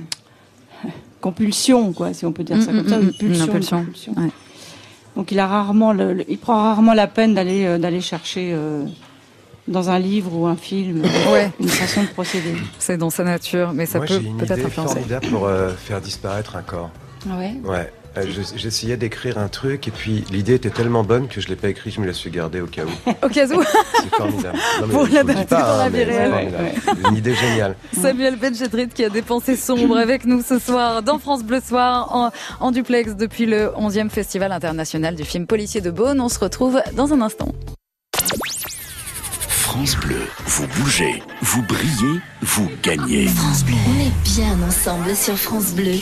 compulsion 1.21 1.93
quoi 1.93 2.13
si 2.13 2.25
on 2.25 2.31
peut 2.31 2.43
dire 2.43 2.61
ça 2.61 2.71
Mm, 2.71 2.77
comme 2.77 2.89
ça 2.89 2.97
mm, 2.97 3.01
une 3.01 3.07
mm, 3.07 3.11
pulsion, 3.13 3.27
une 3.27 3.35
une 3.35 3.41
impulsion. 3.55 3.77
compulsion. 3.79 4.13
Ouais. 4.17 4.29
Donc 5.15 5.31
il 5.31 5.39
a 5.39 5.47
rarement, 5.47 5.93
le, 5.93 6.13
le- 6.13 6.25
il 6.29 6.37
prend 6.37 6.55
rarement 6.61 6.93
la 6.93 7.07
peine 7.07 7.33
d'aller 7.33 7.65
euh, 7.65 7.77
d'aller 7.77 8.01
chercher 8.01 8.51
euh, 8.53 8.83
dans 9.67 9.89
un 9.89 9.97
livre 9.97 10.35
ou 10.35 10.45
un 10.45 10.55
film 10.57 11.01
Ouais. 11.31 11.51
une 11.59 11.69
façon 11.69 12.03
de 12.03 12.07
procéder. 12.07 12.53
C'est 12.79 12.97
dans 12.97 13.09
sa 13.09 13.23
nature, 13.23 13.71
mais 13.73 13.85
ça 13.85 13.97
Moi, 13.99 14.07
peut 14.07 14.19
j'ai 14.21 14.27
une 14.27 14.37
peut-être 14.37 14.53
idée 14.57 14.65
influencer. 14.65 14.93
formidable 14.95 15.27
pour 15.27 15.45
euh, 15.47 15.71
faire 15.73 16.01
disparaître 16.01 16.55
un 16.57 16.61
corps. 16.61 16.91
Ah 17.31 17.37
ouais? 17.37 17.53
Ouais. 17.63 17.91
Euh, 18.17 18.23
je- 18.29 18.57
J'essayais 18.57 18.97
d'écrire 18.97 19.37
un 19.37 19.47
truc 19.47 19.87
et 19.87 19.91
puis 19.91 20.23
l'idée 20.31 20.53
était 20.55 20.69
tellement 20.69 21.03
bonne 21.03 21.27
que 21.27 21.41
je 21.41 21.47
l'ai 21.49 21.55
pas 21.55 21.69
écrit, 21.69 21.91
je 21.91 21.99
me 21.99 22.05
la 22.07 22.13
suis 22.13 22.29
gardée 22.29 22.61
au 22.61 22.67
cas 22.67 22.83
où. 22.85 23.09
Au 23.25 23.29
cas 23.29 23.45
où, 23.47 23.61
C'est 24.01 24.15
formidable. 24.15 24.57
Non, 24.81 24.87
mais 24.87 24.93
Pour 24.93 25.07
l'adapter 25.07 25.55
dans 25.55 25.59
la 25.59 25.83
hein, 25.83 25.89
vie 25.89 26.03
réelle. 26.03 26.73
Une 27.09 27.15
idée 27.17 27.35
géniale. 27.35 27.75
Samuel 27.93 28.35
Benjedrit 28.37 28.87
qui 28.89 29.03
a 29.03 29.09
des 29.09 29.21
pensées 29.21 29.55
sombres 29.57 29.97
avec 29.97 30.25
nous 30.25 30.41
ce 30.41 30.59
soir 30.59 31.03
dans 31.03 31.19
France 31.19 31.43
Bleu 31.43 31.59
Soir 31.65 32.09
en, 32.15 32.31
en 32.59 32.71
duplex 32.71 33.15
depuis 33.15 33.45
le 33.45 33.71
11e 33.77 34.09
Festival 34.09 34.51
international 34.51 35.15
du 35.15 35.23
film 35.25 35.45
policier 35.47 35.81
de 35.81 35.91
Beaune. 35.91 36.21
On 36.21 36.29
se 36.29 36.39
retrouve 36.39 36.81
dans 36.93 37.11
un 37.13 37.21
instant. 37.21 37.53
France 39.47 39.97
Bleu, 39.97 40.21
vous 40.45 40.67
bougez, 40.79 41.21
vous 41.41 41.61
brillez, 41.63 42.19
vous 42.41 42.69
gagnez. 42.81 43.27
France 43.27 43.63
Bleu. 43.65 43.75
On 43.87 43.99
est 44.07 44.23
bien 44.23 44.57
ensemble 44.67 45.13
sur 45.15 45.37
France 45.37 45.73
Bleu. 45.73 45.95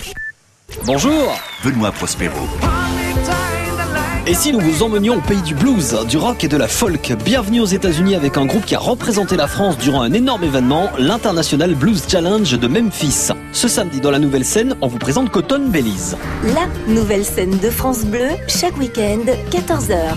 Bonjour 0.81 1.39
Benoît 1.63 1.91
Prospero. 1.91 2.35
Et 4.25 4.33
si 4.33 4.51
nous 4.51 4.59
vous 4.59 4.83
emmenions 4.83 5.17
au 5.17 5.21
pays 5.21 5.41
du 5.41 5.53
blues, 5.53 5.95
du 6.09 6.17
rock 6.17 6.43
et 6.43 6.47
de 6.47 6.57
la 6.57 6.67
folk 6.67 7.13
Bienvenue 7.23 7.61
aux 7.61 7.65
États-Unis 7.65 8.15
avec 8.15 8.37
un 8.37 8.45
groupe 8.45 8.65
qui 8.65 8.75
a 8.75 8.79
représenté 8.79 9.37
la 9.37 9.47
France 9.47 9.77
durant 9.77 10.01
un 10.01 10.11
énorme 10.11 10.43
événement, 10.43 10.89
l'International 10.97 11.75
Blues 11.75 12.03
Challenge 12.07 12.57
de 12.57 12.67
Memphis. 12.67 13.29
Ce 13.51 13.67
samedi 13.67 14.01
dans 14.01 14.11
la 14.11 14.19
nouvelle 14.19 14.45
scène, 14.45 14.75
on 14.81 14.87
vous 14.87 14.97
présente 14.97 15.29
Cotton 15.29 15.69
Belize. 15.69 16.17
La 16.43 16.67
nouvelle 16.93 17.25
scène 17.25 17.57
de 17.57 17.69
France 17.69 18.03
Bleu, 18.05 18.27
chaque 18.47 18.77
week-end, 18.77 19.25
14h. 19.51 20.15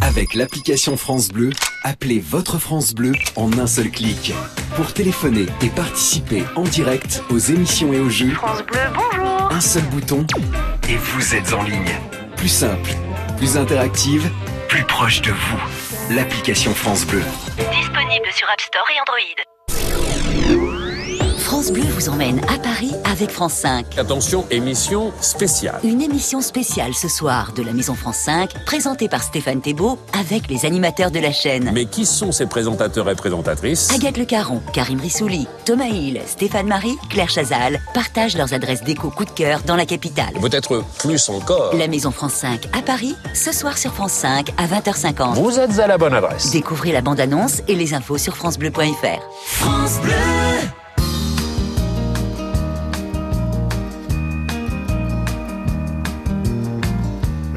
Avec 0.00 0.34
l'application 0.34 0.96
France 0.96 1.28
Bleu, 1.28 1.50
appelez 1.82 2.20
votre 2.20 2.58
France 2.58 2.94
Bleu 2.94 3.12
en 3.36 3.52
un 3.58 3.66
seul 3.66 3.90
clic. 3.90 4.34
Pour 4.78 4.94
téléphoner 4.94 5.46
et 5.60 5.70
participer 5.70 6.44
en 6.54 6.62
direct 6.62 7.24
aux 7.30 7.38
émissions 7.38 7.92
et 7.92 7.98
aux 7.98 8.08
jeux, 8.08 8.30
France 8.30 8.62
Bleu, 8.62 8.78
bonjour 8.94 9.50
un 9.50 9.60
seul 9.60 9.82
bouton 9.86 10.24
et 10.88 10.94
vous 10.94 11.34
êtes 11.34 11.52
en 11.52 11.64
ligne. 11.64 11.98
Plus 12.36 12.48
simple, 12.48 12.90
plus 13.38 13.56
interactive, 13.56 14.30
plus 14.68 14.84
proche 14.84 15.20
de 15.20 15.32
vous. 15.32 16.14
L'application 16.14 16.72
France 16.74 17.04
Bleu. 17.04 17.24
Disponible 17.72 18.28
sur 18.32 18.48
App 18.50 18.60
Store 18.60 18.86
et 18.94 19.00
Android. 19.00 19.57
France 21.58 21.72
Bleu 21.72 21.82
vous 21.82 22.08
emmène 22.08 22.38
à 22.44 22.56
Paris 22.56 22.92
avec 23.10 23.32
France 23.32 23.54
5. 23.54 23.98
Attention, 23.98 24.46
émission 24.52 25.12
spéciale. 25.20 25.80
Une 25.82 26.00
émission 26.00 26.40
spéciale 26.40 26.94
ce 26.94 27.08
soir 27.08 27.52
de 27.52 27.64
la 27.64 27.72
Maison 27.72 27.94
France 27.94 28.18
5, 28.18 28.64
présentée 28.64 29.08
par 29.08 29.24
Stéphane 29.24 29.60
Thébault 29.60 29.98
avec 30.16 30.46
les 30.46 30.64
animateurs 30.66 31.10
de 31.10 31.18
la 31.18 31.32
chaîne. 31.32 31.72
Mais 31.74 31.86
qui 31.86 32.06
sont 32.06 32.30
ces 32.30 32.46
présentateurs 32.46 33.10
et 33.10 33.16
présentatrices? 33.16 33.92
Agathe 33.92 34.18
Le 34.18 34.24
Caron, 34.24 34.62
Karim 34.72 35.00
Rissouli, 35.00 35.48
Thomas 35.64 35.86
Hill, 35.86 36.20
Stéphane 36.26 36.68
Marie, 36.68 36.94
Claire 37.10 37.28
Chazal 37.28 37.80
partagent 37.92 38.36
leurs 38.36 38.54
adresses 38.54 38.84
déco 38.84 39.10
coup 39.10 39.24
de 39.24 39.30
cœur 39.30 39.62
dans 39.66 39.74
la 39.74 39.84
capitale. 39.84 40.34
Peut-être 40.40 40.84
plus 41.00 41.28
encore. 41.28 41.74
La 41.74 41.88
Maison 41.88 42.12
France 42.12 42.34
5 42.34 42.68
à 42.72 42.82
Paris, 42.82 43.16
ce 43.34 43.50
soir 43.50 43.78
sur 43.78 43.92
France 43.92 44.12
5 44.12 44.50
à 44.58 44.68
20h50. 44.68 45.34
Vous 45.34 45.58
êtes 45.58 45.76
à 45.80 45.88
la 45.88 45.98
bonne 45.98 46.14
adresse. 46.14 46.52
Découvrez 46.52 46.92
la 46.92 47.00
bande-annonce 47.00 47.62
et 47.66 47.74
les 47.74 47.94
infos 47.94 48.16
sur 48.16 48.36
francebleu.fr. 48.36 49.18
France 49.44 49.98
Bleu 50.04 50.12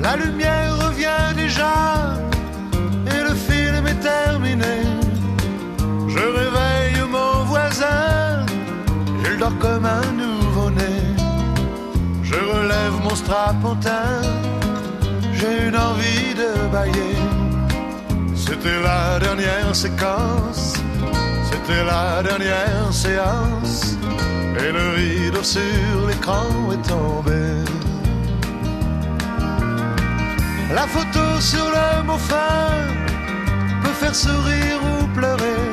La 0.01 0.15
lumière 0.15 0.75
revient 0.85 1.35
déjà 1.35 2.17
et 3.05 3.21
le 3.29 3.35
film 3.35 3.85
est 3.85 3.99
terminé. 3.99 4.77
Je 6.07 6.17
réveille 6.17 7.01
mon 7.09 7.43
voisin, 7.43 8.45
il 9.23 9.37
dort 9.37 9.57
comme 9.59 9.85
un 9.85 10.11
nouveau-né. 10.23 10.95
Je 12.23 12.35
relève 12.35 12.95
mon 13.03 13.15
strapontin, 13.15 14.21
j'ai 15.33 15.67
une 15.67 15.77
envie 15.77 16.33
de 16.33 16.49
bailler. 16.71 17.15
C'était 18.35 18.81
la 18.81 19.19
dernière 19.19 19.75
séquence, 19.75 20.73
c'était 21.49 21.83
la 21.85 22.23
dernière 22.23 22.91
séance, 22.91 23.97
et 24.57 24.71
le 24.71 24.85
rideau 24.95 25.43
sur 25.43 26.07
l'écran 26.07 26.47
est 26.73 26.87
tombé. 26.89 27.80
La 30.73 30.87
photo 30.87 31.41
sur 31.41 31.65
le 31.69 32.03
mot 32.03 32.17
peut 33.83 33.93
faire 33.99 34.15
sourire 34.15 34.79
ou 34.91 35.05
pleurer. 35.07 35.67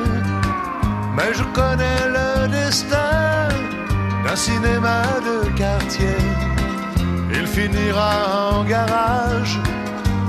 Mais 1.15 1.33
je 1.33 1.43
connais 1.53 2.01
le 2.17 2.49
destin 2.49 3.47
d'un 4.25 4.35
cinéma 4.35 5.03
de 5.27 5.49
quartier. 5.57 6.17
Il 7.31 7.47
finira 7.47 8.51
en 8.51 8.65
garage, 8.65 9.57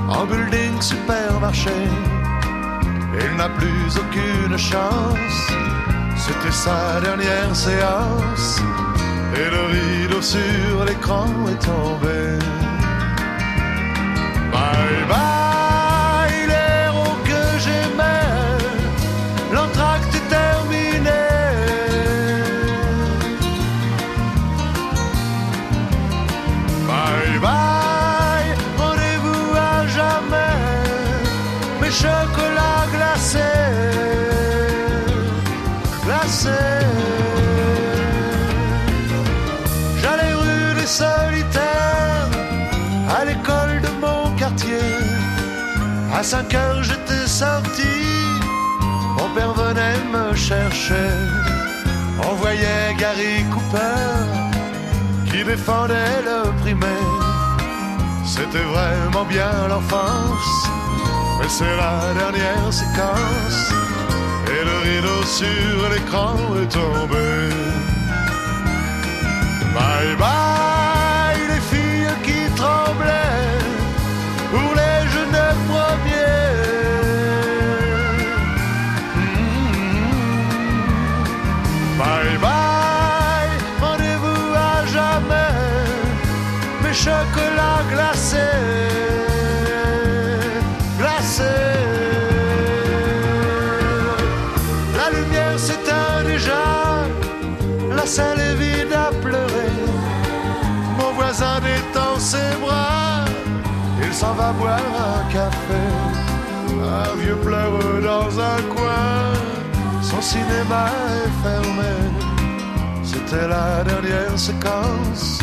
en 0.09 0.25
building 0.25 0.81
supermarché. 0.81 1.81
Il 3.25 3.37
n'a 3.37 3.49
plus 3.49 3.91
aucune 3.99 4.57
chance. 4.57 5.41
C'était 6.17 6.53
sa 6.53 7.01
dernière 7.01 7.57
séance. 7.57 8.61
Et 9.35 9.51
le 9.51 9.63
rideau 9.75 10.23
sur 10.23 10.85
l'écran 10.87 11.27
est 11.49 11.59
tombé. 11.65 12.39
Bye 14.91 15.40
À 46.21 46.23
5 46.23 46.53
heures 46.55 46.83
j'étais 46.83 47.27
sorti, 47.27 47.95
mon 49.17 49.31
père 49.35 49.55
venait 49.55 50.05
me 50.13 50.37
chercher. 50.37 51.09
On 52.29 52.35
voyait 52.35 52.95
Gary 52.99 53.43
Cooper 53.51 54.05
qui 55.31 55.43
défendait 55.43 56.21
le 56.23 56.51
primaire. 56.61 57.17
C'était 58.27 58.67
vraiment 58.75 59.25
bien 59.25 59.51
l'enfance, 59.71 60.69
mais 61.39 61.49
c'est 61.49 61.77
la 61.85 62.13
dernière 62.13 62.71
séquence. 62.71 63.73
Et 64.47 64.63
le 64.63 64.77
rideau 64.91 65.23
sur 65.25 65.89
l'écran 65.91 66.37
est 66.63 66.71
tombé. 66.71 67.49
Bye 69.75 70.17
bye 70.19 70.50
ses 102.31 102.55
bras, 102.63 103.25
il 104.05 104.13
s'en 104.21 104.35
va 104.35 104.53
boire 104.53 104.93
un 105.15 105.23
café. 105.33 105.85
Un 107.03 107.13
vieux 107.23 107.41
pleure 107.47 107.79
dans 108.11 108.31
un 108.53 108.61
coin, 108.75 109.15
son 110.11 110.21
cinéma 110.33 110.85
est 111.19 111.35
fermé. 111.45 111.95
C'était 113.11 113.49
la 113.57 113.83
dernière 113.91 114.39
séquence, 114.39 115.41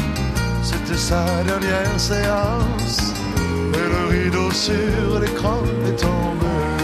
c'était 0.69 1.02
sa 1.10 1.23
dernière 1.52 2.00
séance. 2.00 2.97
Et 3.80 3.88
le 3.95 4.04
rideau 4.13 4.50
sur 4.52 5.19
l'écran 5.21 5.62
est 5.88 5.97
tombé. 6.06 6.77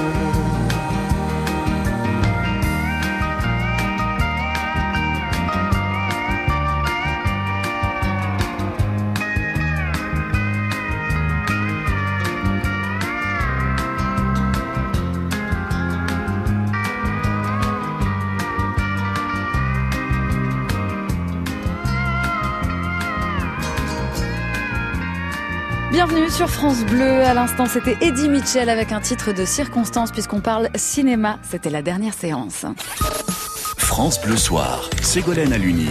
Sur 26.33 26.49
France 26.49 26.83
Bleu. 26.85 27.21
À 27.21 27.33
l'instant, 27.33 27.65
c'était 27.67 27.95
Eddie 28.01 28.27
Mitchell 28.27 28.69
avec 28.69 28.91
un 28.91 28.99
titre 28.99 29.33
de 29.33 29.45
circonstance 29.45 30.11
puisqu'on 30.11 30.41
parle 30.41 30.69
cinéma. 30.75 31.37
C'était 31.43 31.69
la 31.69 31.81
dernière 31.81 32.13
séance. 32.13 32.65
France 33.77 34.19
Bleu 34.21 34.35
Soir. 34.35 34.89
Ségolène 35.01 35.53
Aluni. 35.53 35.89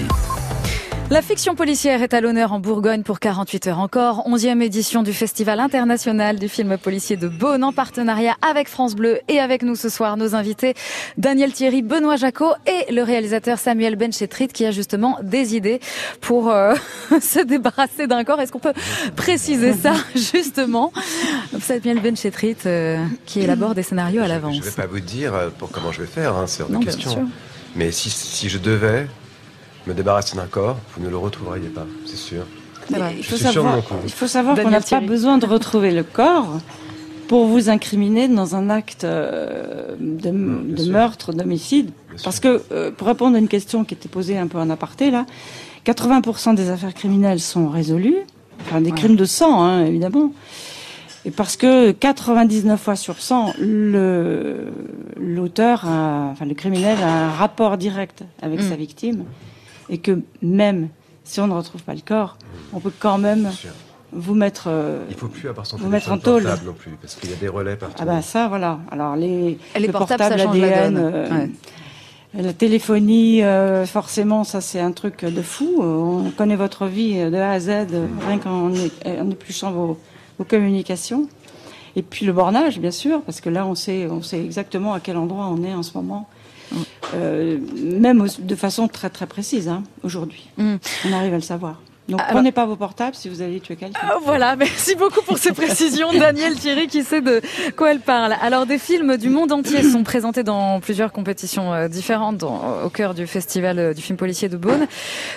La 1.13 1.21
fiction 1.21 1.55
policière 1.55 2.03
est 2.03 2.15
à 2.15 2.23
l'honneur 2.23 2.55
en 2.55 2.59
Bourgogne 2.59 3.03
pour 3.03 3.21
48 3.21 3.67
heures 3.67 3.81
encore. 3.81 4.27
11e 4.27 4.63
édition 4.63 5.03
du 5.03 5.13
Festival 5.13 5.61
international 5.61 6.39
du 6.39 6.49
film 6.49 6.79
policier 6.79 7.19
de 7.19 7.29
Beaune 7.29 7.65
en 7.65 7.73
partenariat 7.75 8.35
avec 8.41 8.67
France 8.67 8.95
Bleu 8.95 9.21
et 9.29 9.39
avec 9.39 9.63
nous 9.63 9.77
ce 9.77 9.91
soir 9.91 10.17
nos 10.17 10.35
invités 10.35 10.73
Daniel 11.19 11.53
Thierry, 11.53 11.83
Benoît 11.83 12.17
Jacot 12.17 12.55
et 12.67 12.91
le 12.91 13.03
réalisateur 13.03 13.59
Samuel 13.59 13.97
Benchetrit 13.97 14.49
qui 14.49 14.65
a 14.65 14.71
justement 14.71 15.19
des 15.23 15.55
idées 15.55 15.81
pour 16.23 16.49
euh, 16.51 16.75
se 17.21 17.45
débarrasser 17.45 18.07
d'un 18.07 18.25
corps. 18.25 18.41
Est-ce 18.41 18.51
qu'on 18.51 18.59
peut 18.59 18.73
préciser 19.15 19.75
ça 19.75 19.93
justement? 20.15 20.95
Samuel 21.61 22.01
Benchetrit 22.01 22.57
euh, 22.65 23.05
qui 23.27 23.41
élabore 23.41 23.75
des 23.75 23.83
scénarios 23.83 24.23
à 24.23 24.29
l'avance. 24.29 24.55
Je 24.55 24.61
ne 24.61 24.65
vais 24.65 24.71
pas 24.71 24.87
vous 24.87 25.01
dire 25.01 25.35
euh, 25.35 25.51
pour 25.51 25.71
comment 25.71 25.93
je 25.93 26.01
vais 26.01 26.09
faire, 26.09 26.35
hein, 26.37 26.47
c'est 26.47 26.63
hors 26.63 26.71
de 26.71 26.83
question. 26.83 27.29
Mais 27.77 27.93
si, 27.93 28.09
si 28.09 28.49
je 28.49 28.57
devais 28.57 29.09
me 29.87 29.95
débarrasser 29.95 30.37
d'un 30.37 30.47
corps, 30.47 30.77
vous 30.97 31.03
ne 31.05 31.09
le 31.11 31.17
retrouveriez 31.17 31.69
pas, 31.69 31.87
c'est 32.07 32.17
sûr. 32.17 32.45
Il 32.91 33.25
faut 33.25 33.37
savoir, 33.37 33.77
mon 33.77 33.83
coup. 33.83 33.95
il 34.05 34.11
faut 34.11 34.27
savoir 34.27 34.57
qu'on 34.57 34.71
n'a 34.71 34.81
pas 34.81 35.01
besoin 35.01 35.39
de 35.39 35.47
retrouver 35.47 35.93
le 35.93 36.03
corps 36.03 36.59
pour 37.29 37.47
vous 37.47 37.71
incriminer 37.71 38.29
dans 38.29 38.57
un 38.57 38.69
acte 38.69 39.05
euh, 39.05 39.95
de, 39.99 40.31
de 40.31 40.91
meurtre, 40.91 41.33
d'homicide. 41.33 41.91
Parce 42.25 42.41
que, 42.41 42.61
euh, 42.73 42.91
pour 42.91 43.07
répondre 43.07 43.37
à 43.37 43.39
une 43.39 43.49
question 43.49 43.85
qui 43.85 43.95
était 43.95 44.09
posée 44.09 44.37
un 44.37 44.49
peu 44.49 44.59
en 44.59 44.69
aparté, 44.69 45.11
là, 45.11 45.25
80% 45.87 46.55
des 46.55 46.69
affaires 46.71 46.93
criminelles 46.93 47.41
sont 47.41 47.69
résolues, 47.69 48.19
enfin 48.61 48.81
des 48.81 48.93
crimes 48.93 49.17
de 49.17 49.25
sang, 49.25 49.63
hein, 49.63 49.85
évidemment. 49.87 50.33
Et 51.25 51.31
parce 51.31 51.57
que 51.57 51.93
99 51.93 52.81
fois 52.81 52.97
sur 52.97 53.19
100, 53.21 53.55
le 53.61 54.73
l'auteur, 55.21 55.85
enfin 55.87 56.45
le 56.45 56.55
criminel 56.55 56.99
a 57.01 57.27
un 57.27 57.31
rapport 57.31 57.79
direct 57.79 58.25
avec 58.43 58.61
Mm. 58.61 58.69
sa 58.69 58.75
victime, 58.77 59.25
et 59.91 59.99
que 59.99 60.21
même 60.43 60.89
si 61.25 61.41
on 61.41 61.47
ne 61.47 61.55
retrouve 61.55 61.83
pas 61.83 61.95
le 61.95 62.01
corps, 62.07 62.37
on 62.73 62.81
peut 62.81 62.93
quand 62.99 63.19
même 63.19 63.51
vous 64.13 64.35
mettre, 64.35 64.65
euh, 64.69 65.05
Il 65.09 65.17
faut 65.17 65.29
plus 65.29 65.49
avoir 65.49 65.65
son 65.67 65.77
vous 65.79 65.89
mettre 65.89 66.13
en 66.13 66.19
téléphone 66.19 66.35
tôle. 66.35 66.43
portable 66.43 66.67
non 66.67 66.75
plus, 66.75 66.93
parce 67.01 67.15
qu'il 67.15 67.31
y 67.31 67.33
a 67.33 67.37
des 67.37 67.49
relais 67.49 67.77
partout. 67.77 67.97
Ah 68.01 68.05
bah 68.05 68.21
ça, 68.23 68.49
voilà. 68.49 68.79
Alors 68.91 69.17
les, 69.17 69.59
le 69.79 69.89
portables, 69.93 70.23
ça 70.23 70.29
portable 70.31 70.59
la 70.61 70.67
euh, 70.89 71.29
Ouais. 71.31 71.51
la 72.43 72.53
téléphonie, 72.53 73.43
euh, 73.43 73.87
forcément, 73.87 74.45
ça 74.45 74.61
c'est 74.61 74.81
un 74.81 74.93
truc 74.93 75.25
de 75.25 75.43
fou. 75.43 75.79
Euh, 75.81 75.85
On 76.27 76.31
connaît 76.31 76.57
votre 76.57 76.87
vie 76.87 77.15
de 77.31 77.37
A 77.37 77.53
à 77.53 77.61
Z, 77.61 77.69
euh, 77.71 78.07
rien 78.27 78.39
qu'en 78.39 78.71
en 78.71 79.31
épluchant 79.31 79.73
vos, 79.73 79.99
vos 80.39 80.45
communications. 80.45 81.29
Et 81.95 82.03
puis 82.03 82.25
le 82.27 82.33
bornage, 82.33 82.79
bien 82.81 82.91
sûr, 82.91 83.21
parce 83.23 83.41
que 83.41 83.51
là 83.51 83.67
on 83.67 83.75
sait, 83.75 84.07
on 84.11 84.23
sait 84.23 84.43
exactement 84.43 84.95
à 84.95 85.01
quel 85.01 85.17
endroit 85.17 85.47
on 85.47 85.63
est 85.63 85.75
en 85.75 85.83
ce 85.83 85.97
moment. 85.97 86.29
Euh, 87.15 87.59
même 87.83 88.27
de 88.39 88.55
façon 88.57 88.89
très 88.89 89.11
très 89.11 89.27
précise 89.27 89.69
hein, 89.69 89.83
aujourd'hui. 90.03 90.49
Mm. 90.57 90.77
On 91.09 91.13
arrive 91.13 91.33
à 91.35 91.37
le 91.37 91.43
savoir. 91.43 91.81
Donc 92.09 92.21
Alors- 92.21 92.33
prenez 92.33 92.51
pas 92.51 92.67
vos 92.67 92.75
portables 92.75 93.15
si 93.15 93.29
vous 93.29 93.43
allez 93.43 93.61
tuer 93.61 93.77
quelqu'un. 93.77 93.99
Ah, 94.03 94.17
Voilà, 94.25 94.57
merci 94.65 94.97
beaucoup 94.97 95.23
pour 95.23 95.39
ces 95.39 95.53
précisions. 95.53 96.13
Daniel 96.19 96.55
Thierry 96.57 96.89
qui 96.89 97.05
sait 97.05 97.21
de 97.21 97.41
quoi 97.77 97.93
elle 97.93 98.01
parle. 98.01 98.35
Alors, 98.43 98.67
des 98.67 98.79
films 98.79 99.17
du 99.17 99.29
monde 99.31 99.53
entier 99.53 99.83
sont 99.85 100.03
présentés 100.03 100.43
dans 100.43 100.81
plusieurs 100.81 101.13
compétitions 101.13 101.73
euh, 101.73 101.87
différentes 101.87 102.39
dans- 102.39 102.83
au 102.85 102.89
cœur 102.91 103.15
du 103.15 103.27
festival 103.29 103.79
euh, 103.79 103.95
du 103.95 104.03
film 104.03 104.17
policier 104.19 104.49
de 104.49 104.57
Beaune. 104.57 104.87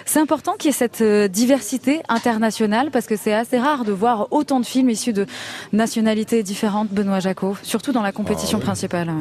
C'est 0.06 0.20
important 0.20 0.54
qu'il 0.54 0.70
y 0.70 0.74
ait 0.74 0.78
cette 0.78 1.02
euh, 1.02 1.28
diversité 1.28 2.02
internationale 2.10 2.90
parce 2.90 3.06
que 3.06 3.16
c'est 3.16 3.34
assez 3.34 3.60
rare 3.60 3.86
de 3.86 3.92
voir 3.92 4.28
autant 4.32 4.60
de 4.60 4.66
films 4.66 4.90
issus 4.90 5.14
de 5.14 5.28
nationalités 5.72 6.42
différentes, 6.42 6.90
Benoît 6.90 7.20
Jacot, 7.20 7.56
surtout 7.62 7.92
dans 7.92 8.02
la 8.02 8.12
compétition 8.12 8.58
Ah 8.58 8.62
oui. 8.62 8.66
principale. 8.66 9.12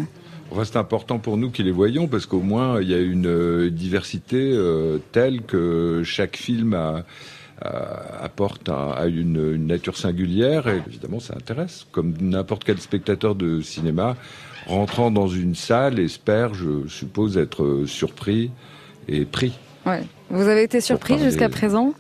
Enfin, 0.50 0.64
c'est 0.64 0.76
important 0.76 1.18
pour 1.18 1.36
nous 1.36 1.50
qu'ils 1.50 1.64
les 1.66 1.72
voyons 1.72 2.06
parce 2.06 2.26
qu'au 2.26 2.40
moins 2.40 2.80
il 2.80 2.88
y 2.88 2.94
a 2.94 3.00
une 3.00 3.26
euh, 3.26 3.70
diversité 3.70 4.52
euh, 4.54 4.98
telle 5.12 5.42
que 5.42 6.02
chaque 6.04 6.36
film 6.36 6.74
a- 6.74 7.04
a- 7.60 8.22
apporte 8.24 8.68
a 8.68 9.06
une, 9.06 9.54
une 9.54 9.66
nature 9.66 9.96
singulière 9.96 10.68
et 10.68 10.80
évidemment 10.86 11.18
ça 11.20 11.34
intéresse. 11.34 11.86
Comme 11.92 12.14
n'importe 12.20 12.62
quel 12.64 12.78
spectateur 12.78 13.34
de 13.34 13.60
cinéma 13.62 14.16
rentrant 14.66 15.10
dans 15.10 15.28
une 15.28 15.54
salle 15.54 15.98
espère, 15.98 16.54
je 16.54 16.86
suppose, 16.88 17.36
être 17.36 17.62
euh, 17.64 17.86
surpris 17.86 18.50
et 19.08 19.24
pris. 19.24 19.58
Ouais. 19.86 20.02
Vous 20.30 20.48
avez 20.48 20.62
été 20.62 20.80
surpris 20.80 21.18
jusqu'à 21.18 21.48
présent? 21.48 21.94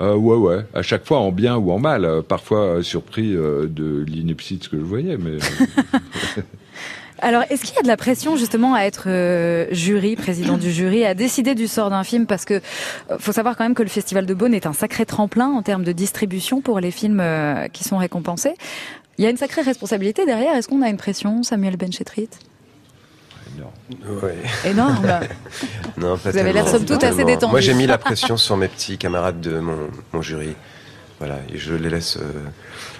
Euh, 0.00 0.14
ouais, 0.14 0.36
ouais. 0.36 0.64
À 0.74 0.82
chaque 0.82 1.04
fois 1.06 1.18
en 1.18 1.32
bien 1.32 1.56
ou 1.56 1.70
en 1.72 1.78
mal. 1.78 2.22
Parfois 2.28 2.82
surpris 2.82 3.34
euh, 3.34 3.66
de 3.66 4.04
l'ineptie 4.06 4.58
de 4.58 4.64
ce 4.64 4.68
que 4.68 4.78
je 4.78 4.84
voyais, 4.84 5.16
mais. 5.16 5.38
Alors, 7.20 7.44
est-ce 7.48 7.62
qu'il 7.64 7.74
y 7.74 7.78
a 7.78 7.82
de 7.82 7.88
la 7.88 7.96
pression 7.96 8.36
justement 8.36 8.74
à 8.74 8.80
être 8.82 9.04
euh, 9.06 9.66
jury, 9.70 10.16
président 10.16 10.58
du 10.58 10.70
jury, 10.70 11.04
à 11.04 11.14
décider 11.14 11.54
du 11.54 11.66
sort 11.66 11.88
d'un 11.90 12.04
film? 12.04 12.26
Parce 12.26 12.44
que 12.44 12.54
euh, 13.10 13.16
faut 13.18 13.32
savoir 13.32 13.56
quand 13.56 13.64
même 13.64 13.74
que 13.74 13.82
le 13.82 13.88
Festival 13.88 14.26
de 14.26 14.34
Beaune 14.34 14.52
est 14.54 14.66
un 14.66 14.72
sacré 14.74 15.06
tremplin 15.06 15.48
en 15.48 15.62
termes 15.62 15.84
de 15.84 15.92
distribution 15.92 16.60
pour 16.60 16.78
les 16.78 16.90
films 16.90 17.20
euh, 17.20 17.68
qui 17.68 17.84
sont 17.84 17.96
récompensés. 17.96 18.54
Il 19.18 19.24
y 19.24 19.26
a 19.26 19.30
une 19.30 19.38
sacrée 19.38 19.62
responsabilité 19.62 20.26
derrière. 20.26 20.54
Est-ce 20.54 20.68
qu'on 20.68 20.82
a 20.82 20.88
une 20.90 20.98
pression, 20.98 21.42
Samuel 21.42 21.76
Benchetrit? 21.76 22.28
Ouais. 24.22 24.36
Énorme. 24.66 25.06
non, 25.96 26.16
Vous 26.16 26.36
avez 26.36 26.52
l'air 26.52 26.68
somme 26.68 26.84
toute 26.84 27.02
assez 27.02 27.24
détendu. 27.24 27.50
Moi, 27.52 27.60
j'ai 27.60 27.72
mis 27.72 27.86
la 27.86 27.96
pression 27.96 28.36
sur 28.36 28.58
mes 28.58 28.68
petits 28.68 28.98
camarades 28.98 29.40
de 29.40 29.58
mon, 29.58 29.88
mon 30.12 30.20
jury. 30.20 30.54
Voilà, 31.18 31.38
et 31.50 31.56
je 31.56 31.72
les 31.72 31.88
laisse. 31.88 32.18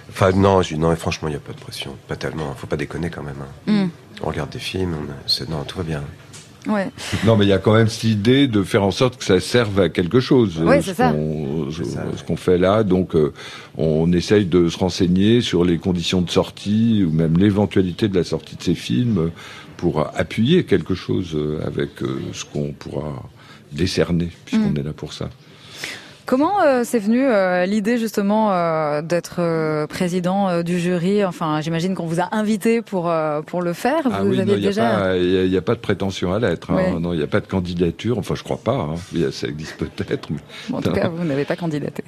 Enfin, 0.08 0.30
non, 0.32 0.62
non, 0.78 0.96
franchement, 0.96 1.28
il 1.28 1.32
n'y 1.32 1.36
a 1.36 1.40
pas 1.40 1.52
de 1.52 1.60
pression. 1.60 1.94
Pas 2.08 2.16
tellement. 2.16 2.54
Faut 2.54 2.66
pas 2.66 2.78
déconner 2.78 3.10
quand 3.10 3.22
même. 3.22 3.36
hein. 3.68 3.72
Mm. 3.84 3.88
On 4.22 4.28
regarde 4.28 4.50
des 4.50 4.58
films. 4.58 4.94
On 4.96 5.50
Non, 5.50 5.64
tout 5.64 5.78
va 5.78 5.84
bien. 5.84 6.02
Ouais. 6.66 6.90
Non, 7.24 7.36
mais 7.36 7.44
il 7.44 7.48
y 7.48 7.52
a 7.52 7.58
quand 7.58 7.74
même 7.74 7.86
cette 7.88 8.02
idée 8.04 8.48
de 8.48 8.64
faire 8.64 8.82
en 8.82 8.90
sorte 8.90 9.18
que 9.18 9.24
ça 9.24 9.38
serve 9.38 9.78
à 9.78 9.88
quelque 9.88 10.18
chose. 10.18 10.58
Ouais, 10.58 10.78
Euh, 10.78 10.82
c'est 10.82 10.90
ce 10.90 10.96
ça. 10.96 11.12
qu'on- 11.12 11.70
ce, 11.70 11.84
ce 11.84 12.24
qu'on 12.24 12.36
fait 12.36 12.58
là. 12.58 12.82
Donc, 12.82 13.14
euh, 13.14 13.32
on 13.78 14.10
essaye 14.12 14.46
de 14.46 14.68
se 14.68 14.76
renseigner 14.76 15.42
sur 15.42 15.64
les 15.64 15.78
conditions 15.78 16.22
de 16.22 16.30
sortie 16.30 17.04
ou 17.06 17.12
même 17.12 17.36
l'éventualité 17.38 18.08
de 18.08 18.16
la 18.16 18.24
sortie 18.24 18.56
de 18.56 18.62
ces 18.62 18.74
films 18.74 19.18
euh, 19.18 19.28
pour 19.76 20.00
appuyer 20.16 20.64
quelque 20.64 20.94
chose 20.96 21.32
euh, 21.36 21.60
avec 21.64 22.02
euh, 22.02 22.20
ce 22.32 22.44
qu'on 22.44 22.72
pourra 22.72 23.22
décerner, 23.70 24.30
puisqu'on 24.44 24.70
Mm. 24.70 24.78
est 24.78 24.82
là 24.82 24.92
pour 24.92 25.12
ça. 25.12 25.28
Comment 26.26 26.60
euh, 26.64 26.82
c'est 26.84 26.98
venu 26.98 27.24
euh, 27.24 27.66
l'idée 27.66 27.98
justement 27.98 28.52
euh, 28.52 29.00
d'être 29.00 29.36
euh, 29.38 29.86
président 29.86 30.62
du 30.62 30.78
jury? 30.80 31.24
Enfin, 31.24 31.60
j'imagine 31.60 31.94
qu'on 31.94 32.06
vous 32.06 32.20
a 32.20 32.28
invité 32.34 32.82
pour 32.82 33.12
pour 33.46 33.62
le 33.62 33.72
faire. 33.72 34.00
Ah 34.12 34.22
vous 34.22 34.30
oui, 34.30 34.40
aviez 34.40 34.44
non, 34.44 34.58
il 34.58 34.60
n'y 34.60 34.66
a, 34.66 34.68
déjà. 34.68 34.90
pas- 34.90 35.16
il 35.16 35.46
y 35.52 35.56
a- 35.56 35.62
pas 35.62 35.74
de 35.74 35.80
prétention 35.80 36.32
à 36.34 36.38
l'être. 36.40 36.70
hein. 36.72 36.98
Non, 37.00 37.12
il 37.12 37.18
n'y 37.18 37.22
a 37.24 37.28
pas 37.28 37.40
de 37.40 37.46
candidature. 37.46 38.18
Enfin, 38.18 38.34
je 38.34 38.42
crois 38.42 38.56
pas. 38.58 38.74
hein. 38.74 38.94
Ça 39.30 39.46
existe 39.46 39.76
peut-être. 39.78 40.28
mais- 40.30 40.38
Bon, 40.68 40.78
en 40.78 40.82
tout 40.82 40.88
non. 40.90 40.94
cas, 40.96 41.08
vous 41.08 41.24
n'avez 41.24 41.44
pas 41.44 41.56
candidaté. 41.56 42.02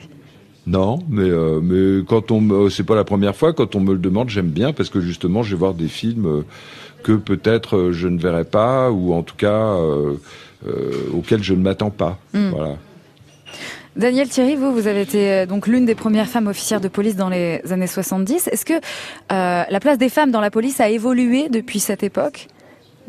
Non, 0.66 0.98
mais 1.08 1.22
euh, 1.30 1.60
mais 1.62 2.04
quand 2.04 2.30
on 2.30 2.68
c'est 2.68 2.84
pas 2.84 2.94
la 2.96 3.04
première 3.04 3.34
fois 3.36 3.52
quand 3.54 3.74
on 3.76 3.80
me 3.80 3.92
le 3.92 3.98
demande, 4.00 4.28
j'aime 4.28 4.48
bien 4.50 4.72
parce 4.72 4.90
que 4.90 5.00
justement, 5.00 5.42
je 5.42 5.50
vais 5.54 5.58
voir 5.58 5.72
des 5.74 5.88
films 5.88 6.42
que 7.04 7.12
peut-être 7.12 7.90
je 7.92 8.08
ne 8.08 8.18
verrai 8.18 8.44
pas 8.44 8.90
ou 8.90 9.14
en 9.14 9.22
tout 9.22 9.36
cas 9.36 9.62
euh, 9.76 10.14
euh, 10.66 10.90
auxquels 11.14 11.42
je 11.42 11.54
ne 11.54 11.62
m'attends 11.62 11.90
pas. 11.90 12.18
Mm. 12.34 12.50
Voilà. 12.50 12.74
Daniel 13.99 14.28
Thierry, 14.28 14.55
vous, 14.55 14.72
vous 14.72 14.86
avez 14.86 15.03
été 15.03 15.32
euh, 15.32 15.46
donc 15.46 15.66
l'une 15.66 15.84
des 15.84 15.96
premières 15.96 16.28
femmes 16.28 16.46
officières 16.46 16.80
de 16.80 16.86
police 16.88 17.16
dans 17.16 17.28
les 17.28 17.61
années 17.72 17.88
70. 17.88 18.46
Est-ce 18.49 18.64
que 18.64 18.74
euh, 18.74 18.78
la 19.68 19.80
place 19.80 19.99
des 19.99 20.09
femmes 20.09 20.30
dans 20.30 20.40
la 20.40 20.51
police 20.53 20.80
a 20.80 20.88
évolué 20.88 21.49
depuis 21.49 21.80
cette 21.80 22.05
époque? 22.05 22.46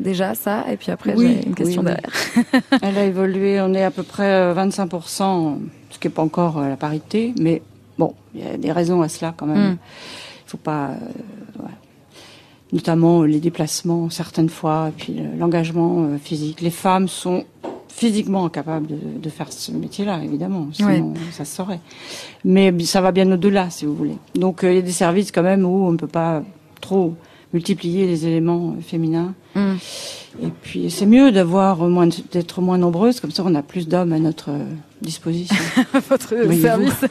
Déjà 0.00 0.34
ça, 0.34 0.64
et 0.70 0.76
puis 0.76 0.90
après 0.90 1.14
Oui, 1.14 1.38
j'ai 1.42 1.46
une 1.46 1.54
question 1.54 1.82
oui, 1.82 1.90
oui. 1.90 2.42
derrière. 2.42 2.72
Elle 2.82 2.98
a 2.98 3.04
évolué, 3.04 3.60
on 3.60 3.72
est 3.74 3.84
à 3.84 3.90
peu 3.92 4.02
près 4.02 4.32
euh, 4.32 4.54
25%, 4.54 5.58
ce 5.90 5.98
qui 5.98 6.08
n'est 6.08 6.12
pas 6.12 6.22
encore 6.22 6.58
euh, 6.58 6.68
la 6.68 6.76
parité, 6.76 7.34
mais 7.38 7.62
bon, 7.98 8.14
il 8.34 8.44
y 8.44 8.48
a 8.48 8.56
des 8.56 8.72
raisons 8.72 9.02
à 9.02 9.08
cela 9.08 9.32
quand 9.36 9.46
même. 9.46 9.72
Mm. 9.72 9.78
Il 10.46 10.50
faut 10.50 10.56
pas. 10.56 10.86
euh, 10.88 11.62
ouais. 11.62 11.70
Notamment 12.72 13.20
euh, 13.22 13.26
les 13.26 13.40
déplacements, 13.40 14.10
certaines 14.10 14.48
fois, 14.48 14.88
et 14.88 14.92
puis 14.92 15.16
euh, 15.20 15.36
l'engagement 15.38 16.02
euh, 16.04 16.16
physique. 16.18 16.62
Les 16.62 16.70
femmes 16.70 17.06
sont 17.06 17.44
physiquement 18.00 18.46
incapables 18.46 18.86
de, 18.86 18.96
de 19.20 19.28
faire 19.28 19.52
ce 19.52 19.72
métier-là, 19.72 20.24
évidemment, 20.24 20.68
sinon 20.72 21.12
ça 21.32 21.44
se 21.44 21.54
saurait. 21.54 21.80
Mais 22.46 22.72
ça 22.84 23.02
va 23.02 23.12
bien 23.12 23.30
au-delà, 23.30 23.68
si 23.68 23.84
vous 23.84 23.94
voulez. 23.94 24.16
Donc 24.34 24.64
euh, 24.64 24.72
il 24.72 24.76
y 24.76 24.78
a 24.78 24.82
des 24.82 24.90
services 24.90 25.30
quand 25.30 25.42
même 25.42 25.66
où 25.66 25.86
on 25.86 25.92
ne 25.92 25.98
peut 25.98 26.06
pas 26.06 26.42
trop 26.80 27.14
multiplier 27.52 28.06
les 28.06 28.26
éléments 28.26 28.70
euh, 28.70 28.80
féminins. 28.80 29.34
Mm. 29.54 29.74
Et 30.42 30.48
puis 30.62 30.90
c'est 30.90 31.04
mieux 31.04 31.30
d'avoir 31.30 31.86
moins 31.88 32.08
d'être 32.32 32.62
moins 32.62 32.78
nombreuses, 32.78 33.20
comme 33.20 33.32
ça 33.32 33.42
on 33.44 33.54
a 33.54 33.62
plus 33.62 33.86
d'hommes 33.86 34.14
à 34.14 34.18
notre 34.18 34.50
disposition. 35.00 35.56
Votre 36.08 36.34
service. 36.60 37.04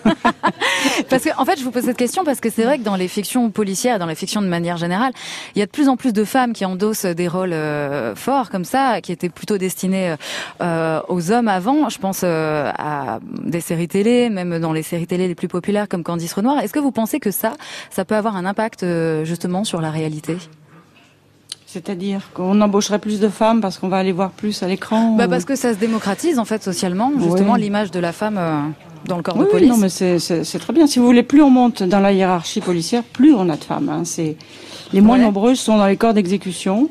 parce 1.09 1.23
que, 1.23 1.29
en 1.37 1.45
fait, 1.45 1.59
je 1.59 1.63
vous 1.63 1.71
pose 1.71 1.83
cette 1.83 1.97
question 1.97 2.23
parce 2.23 2.39
que 2.39 2.49
c'est 2.49 2.63
vrai 2.63 2.77
que 2.77 2.83
dans 2.83 2.95
les 2.95 3.07
fictions 3.07 3.49
policières 3.49 3.95
et 3.95 3.99
dans 3.99 4.05
les 4.05 4.15
fictions 4.15 4.41
de 4.41 4.47
manière 4.47 4.77
générale, 4.77 5.11
il 5.55 5.59
y 5.59 5.61
a 5.61 5.65
de 5.65 5.71
plus 5.71 5.89
en 5.89 5.97
plus 5.97 6.13
de 6.13 6.23
femmes 6.23 6.53
qui 6.53 6.65
endossent 6.65 7.05
des 7.05 7.27
rôles 7.27 7.53
euh, 7.53 8.15
forts 8.15 8.49
comme 8.49 8.65
ça, 8.65 9.01
qui 9.01 9.11
étaient 9.11 9.29
plutôt 9.29 9.57
destinés 9.57 10.15
euh, 10.61 11.01
aux 11.07 11.31
hommes 11.31 11.47
avant. 11.47 11.89
Je 11.89 11.97
pense 11.97 12.21
euh, 12.23 12.71
à 12.77 13.19
des 13.43 13.61
séries 13.61 13.87
télé, 13.87 14.29
même 14.29 14.59
dans 14.59 14.73
les 14.73 14.83
séries 14.83 15.07
télé 15.07 15.27
les 15.27 15.35
plus 15.35 15.47
populaires 15.47 15.87
comme 15.87 16.03
Candice 16.03 16.33
Renoir. 16.33 16.59
Est-ce 16.59 16.73
que 16.73 16.79
vous 16.79 16.91
pensez 16.91 17.19
que 17.19 17.31
ça, 17.31 17.53
ça 17.89 18.05
peut 18.05 18.15
avoir 18.15 18.35
un 18.35 18.45
impact 18.45 18.83
euh, 18.83 19.25
justement 19.25 19.63
sur 19.63 19.81
la 19.81 19.91
réalité? 19.91 20.37
C'est-à-dire 21.71 22.31
qu'on 22.33 22.59
embaucherait 22.61 22.97
plus 22.97 23.19
de 23.19 23.29
femmes 23.29 23.61
parce 23.61 23.77
qu'on 23.77 23.89
va 23.89 23.97
aller 23.97 24.11
voir 24.11 24.31
plus 24.31 24.63
à 24.63 24.67
l'écran 24.67 25.15
bah 25.15 25.27
Parce 25.27 25.45
que 25.45 25.55
ça 25.55 25.71
se 25.71 25.77
démocratise 25.77 26.39
en 26.39 26.45
fait 26.45 26.63
socialement, 26.63 27.11
justement 27.19 27.53
l'image 27.53 27.91
de 27.91 27.99
la 27.99 28.11
femme 28.11 28.37
euh, 28.39 28.61
dans 29.05 29.17
le 29.17 29.21
corps 29.21 29.35
Oui, 29.37 29.41
de 29.41 29.45
oui, 29.45 29.51
police. 29.51 29.69
non, 29.69 29.77
mais 29.77 29.89
c'est- 29.89 30.57
très 30.59 30.73
bien. 30.73 30.87
Si 30.87 30.97
vous 30.97 31.05
voulez, 31.05 31.21
plus 31.21 31.43
on 31.43 31.51
monte 31.51 31.83
dans 31.83 31.99
la 31.99 32.11
hiérarchie 32.11 32.59
policière, 32.59 33.03
plus 33.03 33.35
on 33.35 33.47
a 33.49 33.55
de 33.55 33.63
femmes. 33.63 33.87
hein. 33.89 34.01
C'est 34.03 34.35
les 34.93 35.01
moins 35.01 35.19
Ouais. 35.19 35.23
nombreuses 35.25 35.59
sont 35.59 35.77
dans 35.77 35.85
les 35.85 35.95
corps 35.95 36.15
d'exécution 36.15 36.89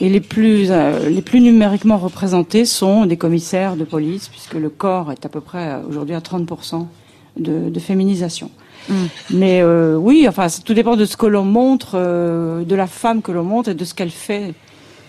et 0.00 0.08
les 0.08 0.20
plus 0.20 0.66
euh, 0.72 1.08
les 1.08 1.22
plus 1.22 1.40
numériquement 1.40 1.96
représentés 1.96 2.64
sont 2.64 3.06
des 3.06 3.16
commissaires 3.16 3.76
de 3.76 3.84
police, 3.84 4.26
puisque 4.28 4.54
le 4.54 4.68
corps 4.68 5.12
est 5.12 5.26
à 5.26 5.28
peu 5.28 5.40
près 5.40 5.68
euh, 5.68 5.78
aujourd'hui 5.88 6.16
à 6.16 6.20
30 6.20 6.44
de, 7.36 7.70
de 7.70 7.78
féminisation. 7.78 8.50
Mm. 8.88 8.94
Mais 9.30 9.60
euh, 9.62 9.96
oui, 9.96 10.26
enfin, 10.28 10.46
tout 10.64 10.74
dépend 10.74 10.96
de 10.96 11.04
ce 11.04 11.16
que 11.16 11.26
l'on 11.26 11.44
montre, 11.44 11.92
euh, 11.94 12.64
de 12.64 12.74
la 12.74 12.86
femme 12.86 13.22
que 13.22 13.32
l'on 13.32 13.44
montre 13.44 13.70
et 13.70 13.74
de 13.74 13.84
ce 13.84 13.94
qu'elle 13.94 14.10
fait 14.10 14.54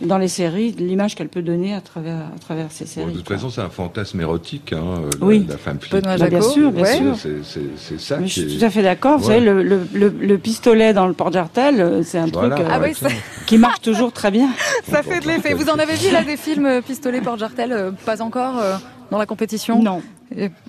dans 0.01 0.17
les 0.17 0.29
séries, 0.29 0.71
de 0.71 0.81
l'image 0.85 1.13
qu'elle 1.13 1.27
peut 1.27 1.41
donner 1.41 1.73
à 1.73 1.81
travers 1.81 2.15
à 2.33 2.39
travers 2.39 2.67
ces 2.71 2.85
Bon, 2.85 2.89
séries. 2.89 3.11
de 3.11 3.17
toute 3.17 3.27
façon, 3.27 3.49
c'est 3.49 3.59
un 3.59 3.69
fantasme 3.69 4.21
érotique, 4.21 4.71
hein, 4.71 4.81
euh, 5.03 5.09
la, 5.19 5.25
Oui. 5.25 5.45
la 5.49 5.57
femme 5.57 5.77
flic. 5.77 5.91
Benoît 5.91 6.15
Bah, 6.17 6.29
bien 6.29 6.41
sûr, 6.41 6.71
bien 6.71 6.83
ouais. 6.85 6.95
sûr. 6.97 7.17
C'est- 7.43 7.99
ça 7.99 8.15
Mais 8.17 8.23
qui 8.23 8.29
je 8.29 8.39
suis 8.47 8.55
est- 8.55 8.59
tout 8.59 8.65
à 8.65 8.69
fait 8.69 8.81
d'accord. 8.81 9.17
Vous 9.19 9.27
savez, 9.27 9.41
le, 9.41 9.61
le, 9.61 9.81
le, 9.93 10.07
le 10.07 10.37
pistolet 10.37 10.93
dans 10.93 11.05
le 11.05 11.11
porte-jartel, 11.13 11.81
euh, 11.81 12.01
c'est 12.03 12.17
un 12.17 12.27
Voilà, 12.27 12.55
truc 12.55 12.65
euh, 12.67 12.71
Ah 12.73 12.79
oui, 12.81 12.93
ça- 12.93 13.09
qui 13.45 13.57
marche 13.57 13.81
toujours 13.81 14.13
très 14.13 14.31
bien. 14.31 14.47
Ça 14.89 15.03
fait 15.03 15.19
de 15.19 15.27
l'effet. 15.27 15.53
Vous 15.53 15.69
en 15.69 15.77
avez 15.77 15.95
vu 15.95 16.11
là 16.13 16.23
des 16.23 16.37
films 16.37 16.81
pistolet 16.81 17.19
porte 17.19 17.39
jartel 17.39 17.73
euh, 17.73 17.91
Pas 18.05 18.21
encore 18.21 18.57
euh, 18.57 18.75
dans 19.11 19.17
la 19.17 19.25
compétition? 19.25 19.83
Non. 19.83 20.01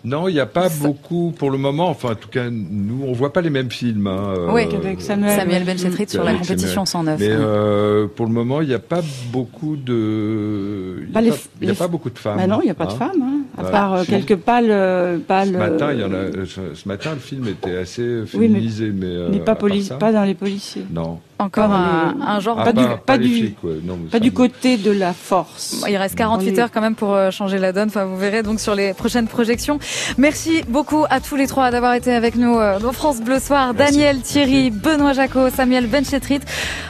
Non, 0.04 0.28
il 0.28 0.32
n'y 0.34 0.40
a 0.40 0.46
pas 0.46 0.68
beaucoup 0.68 1.32
pour 1.36 1.50
le 1.50 1.58
moment. 1.58 1.88
Enfin, 1.90 2.12
en 2.12 2.14
tout 2.14 2.28
cas, 2.28 2.48
nous, 2.50 3.04
on 3.06 3.12
voit 3.12 3.32
pas 3.32 3.40
les 3.42 3.50
mêmes 3.50 3.70
films. 3.70 4.06
Hein, 4.06 4.34
euh, 4.38 4.52
Oui, 4.52 4.68
Qu'avec 4.68 5.00
Samuel, 5.02 5.38
Samuel 5.38 5.64
Benchetrit 5.64 6.08
sur 6.08 6.24
la 6.24 6.32
compétition 6.32 6.86
Samuel. 6.86 7.18
109. 7.18 7.20
Mais 7.20 7.28
euh, 7.30 8.06
pour 8.06 8.26
le 8.26 8.32
moment, 8.32 8.62
il 8.62 8.68
n'y 8.68 8.74
a 8.74 8.78
pas 8.78 9.02
beaucoup 9.32 9.76
de. 9.76 10.96
Il 11.00 11.06
n'y 11.08 11.12
Bah, 11.12 11.18
a, 11.18 11.22
les 11.22 11.30
pas- 11.30 11.36
f- 11.36 11.46
il 11.60 11.64
y 11.66 11.68
a 11.68 11.72
les 11.72 11.78
pas 11.78 11.86
f- 11.86 11.90
beaucoup 11.90 12.10
de 12.10 12.18
femmes. 12.18 12.36
Bah 12.38 12.46
non, 12.46 12.60
il 12.62 12.64
n'y 12.66 12.70
a 12.70 12.74
pas 12.74 12.86
de 12.86 12.92
hein. 12.92 12.96
femmes, 12.96 13.22
hein, 13.22 13.40
à 13.58 13.64
Ouais. 13.64 13.70
part 13.70 13.94
euh, 13.94 14.04
Si. 14.04 14.10
quelques 14.10 14.36
pâles. 14.36 14.70
euh, 14.70 15.18
pâles 15.18 15.48
Ce 15.48 15.52
matin, 15.56 15.92
il 15.92 16.00
y 16.00 16.04
en 16.04 16.12
a. 16.12 16.16
euh, 16.16 16.32
euh, 16.38 16.44
Ce 16.46 16.60
ce 16.74 16.88
matin, 16.88 17.10
le 17.12 17.20
film 17.20 17.46
était 17.48 17.76
assez 17.76 18.02
Oui, 18.02 18.26
mais- 18.34 18.48
féminisé, 18.48 18.90
mais. 18.94 19.06
euh, 19.06 19.28
mais 19.30 19.38
pas, 19.40 19.52
à 19.52 19.54
part 19.56 19.58
poli- 19.68 19.82
ça, 19.84 19.96
pas 19.96 20.12
dans 20.12 20.24
les 20.24 20.34
policiers. 20.34 20.84
Non. 20.90 21.20
Encore 21.40 21.70
un, 21.72 22.38
genre 22.40 22.58
Ah, 22.60 22.64
pas 22.64 22.72
de... 22.72 22.80
du, 22.80 22.86
pas- 22.86 22.96
pas 22.98 23.18
du, 23.18 23.28
flics, 23.28 23.64
ouais. 23.64 23.78
Non, 23.82 23.96
mais 23.96 24.04
pas 24.08 24.12
ça 24.12 24.20
du 24.20 24.30
me- 24.30 24.36
côté 24.36 24.76
de 24.76 24.90
la 24.90 25.12
force. 25.14 25.82
Il 25.88 25.96
reste 25.96 26.14
48 26.14 26.50
On 26.50 26.54
est- 26.54 26.58
heures 26.60 26.70
quand 26.70 26.82
même 26.82 26.94
pour 26.94 27.14
euh, 27.14 27.30
changer 27.30 27.58
la 27.58 27.72
donne. 27.72 27.88
Enfin, 27.88 28.04
vous 28.04 28.18
verrez 28.18 28.42
donc 28.42 28.60
sur 28.60 28.74
les 28.74 28.92
prochaines 28.92 29.26
projections. 29.26 29.78
Merci 30.18 30.62
beaucoup 30.68 31.04
à 31.08 31.20
tous 31.20 31.36
les 31.36 31.46
trois 31.46 31.70
d'avoir 31.70 31.94
été 31.94 32.12
avec 32.14 32.34
nous 32.36 32.58
euh, 32.58 32.78
dans 32.78 32.92
France 32.92 33.20
Bleu 33.22 33.38
Soir. 33.40 33.72
Daniel, 33.72 34.20
Thierry, 34.20 34.70
Benoît 34.70 35.14
Jacot, 35.14 35.48
Samuel 35.50 35.86
Benchetrit. 35.86 36.40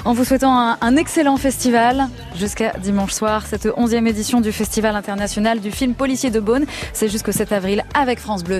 En 0.05 0.13
vous 0.15 0.25
souhaitant 0.25 0.59
un, 0.59 0.79
un 0.81 0.97
excellent 0.97 1.37
festival 1.37 2.09
jusqu'à 2.37 2.73
dimanche 2.83 3.13
soir. 3.13 3.45
Cette 3.47 3.67
11e 3.67 4.07
édition 4.09 4.41
du 4.41 4.51
Festival 4.51 4.97
international 4.97 5.61
du 5.61 5.71
film 5.71 5.95
policier 5.95 6.31
de 6.31 6.41
Beaune. 6.41 6.65
C'est 6.93 7.09
jusqu'au 7.09 7.31
7 7.33 7.53
avril 7.53 7.85
avec 7.95 8.19
France 8.19 8.43
Bleu. 8.43 8.59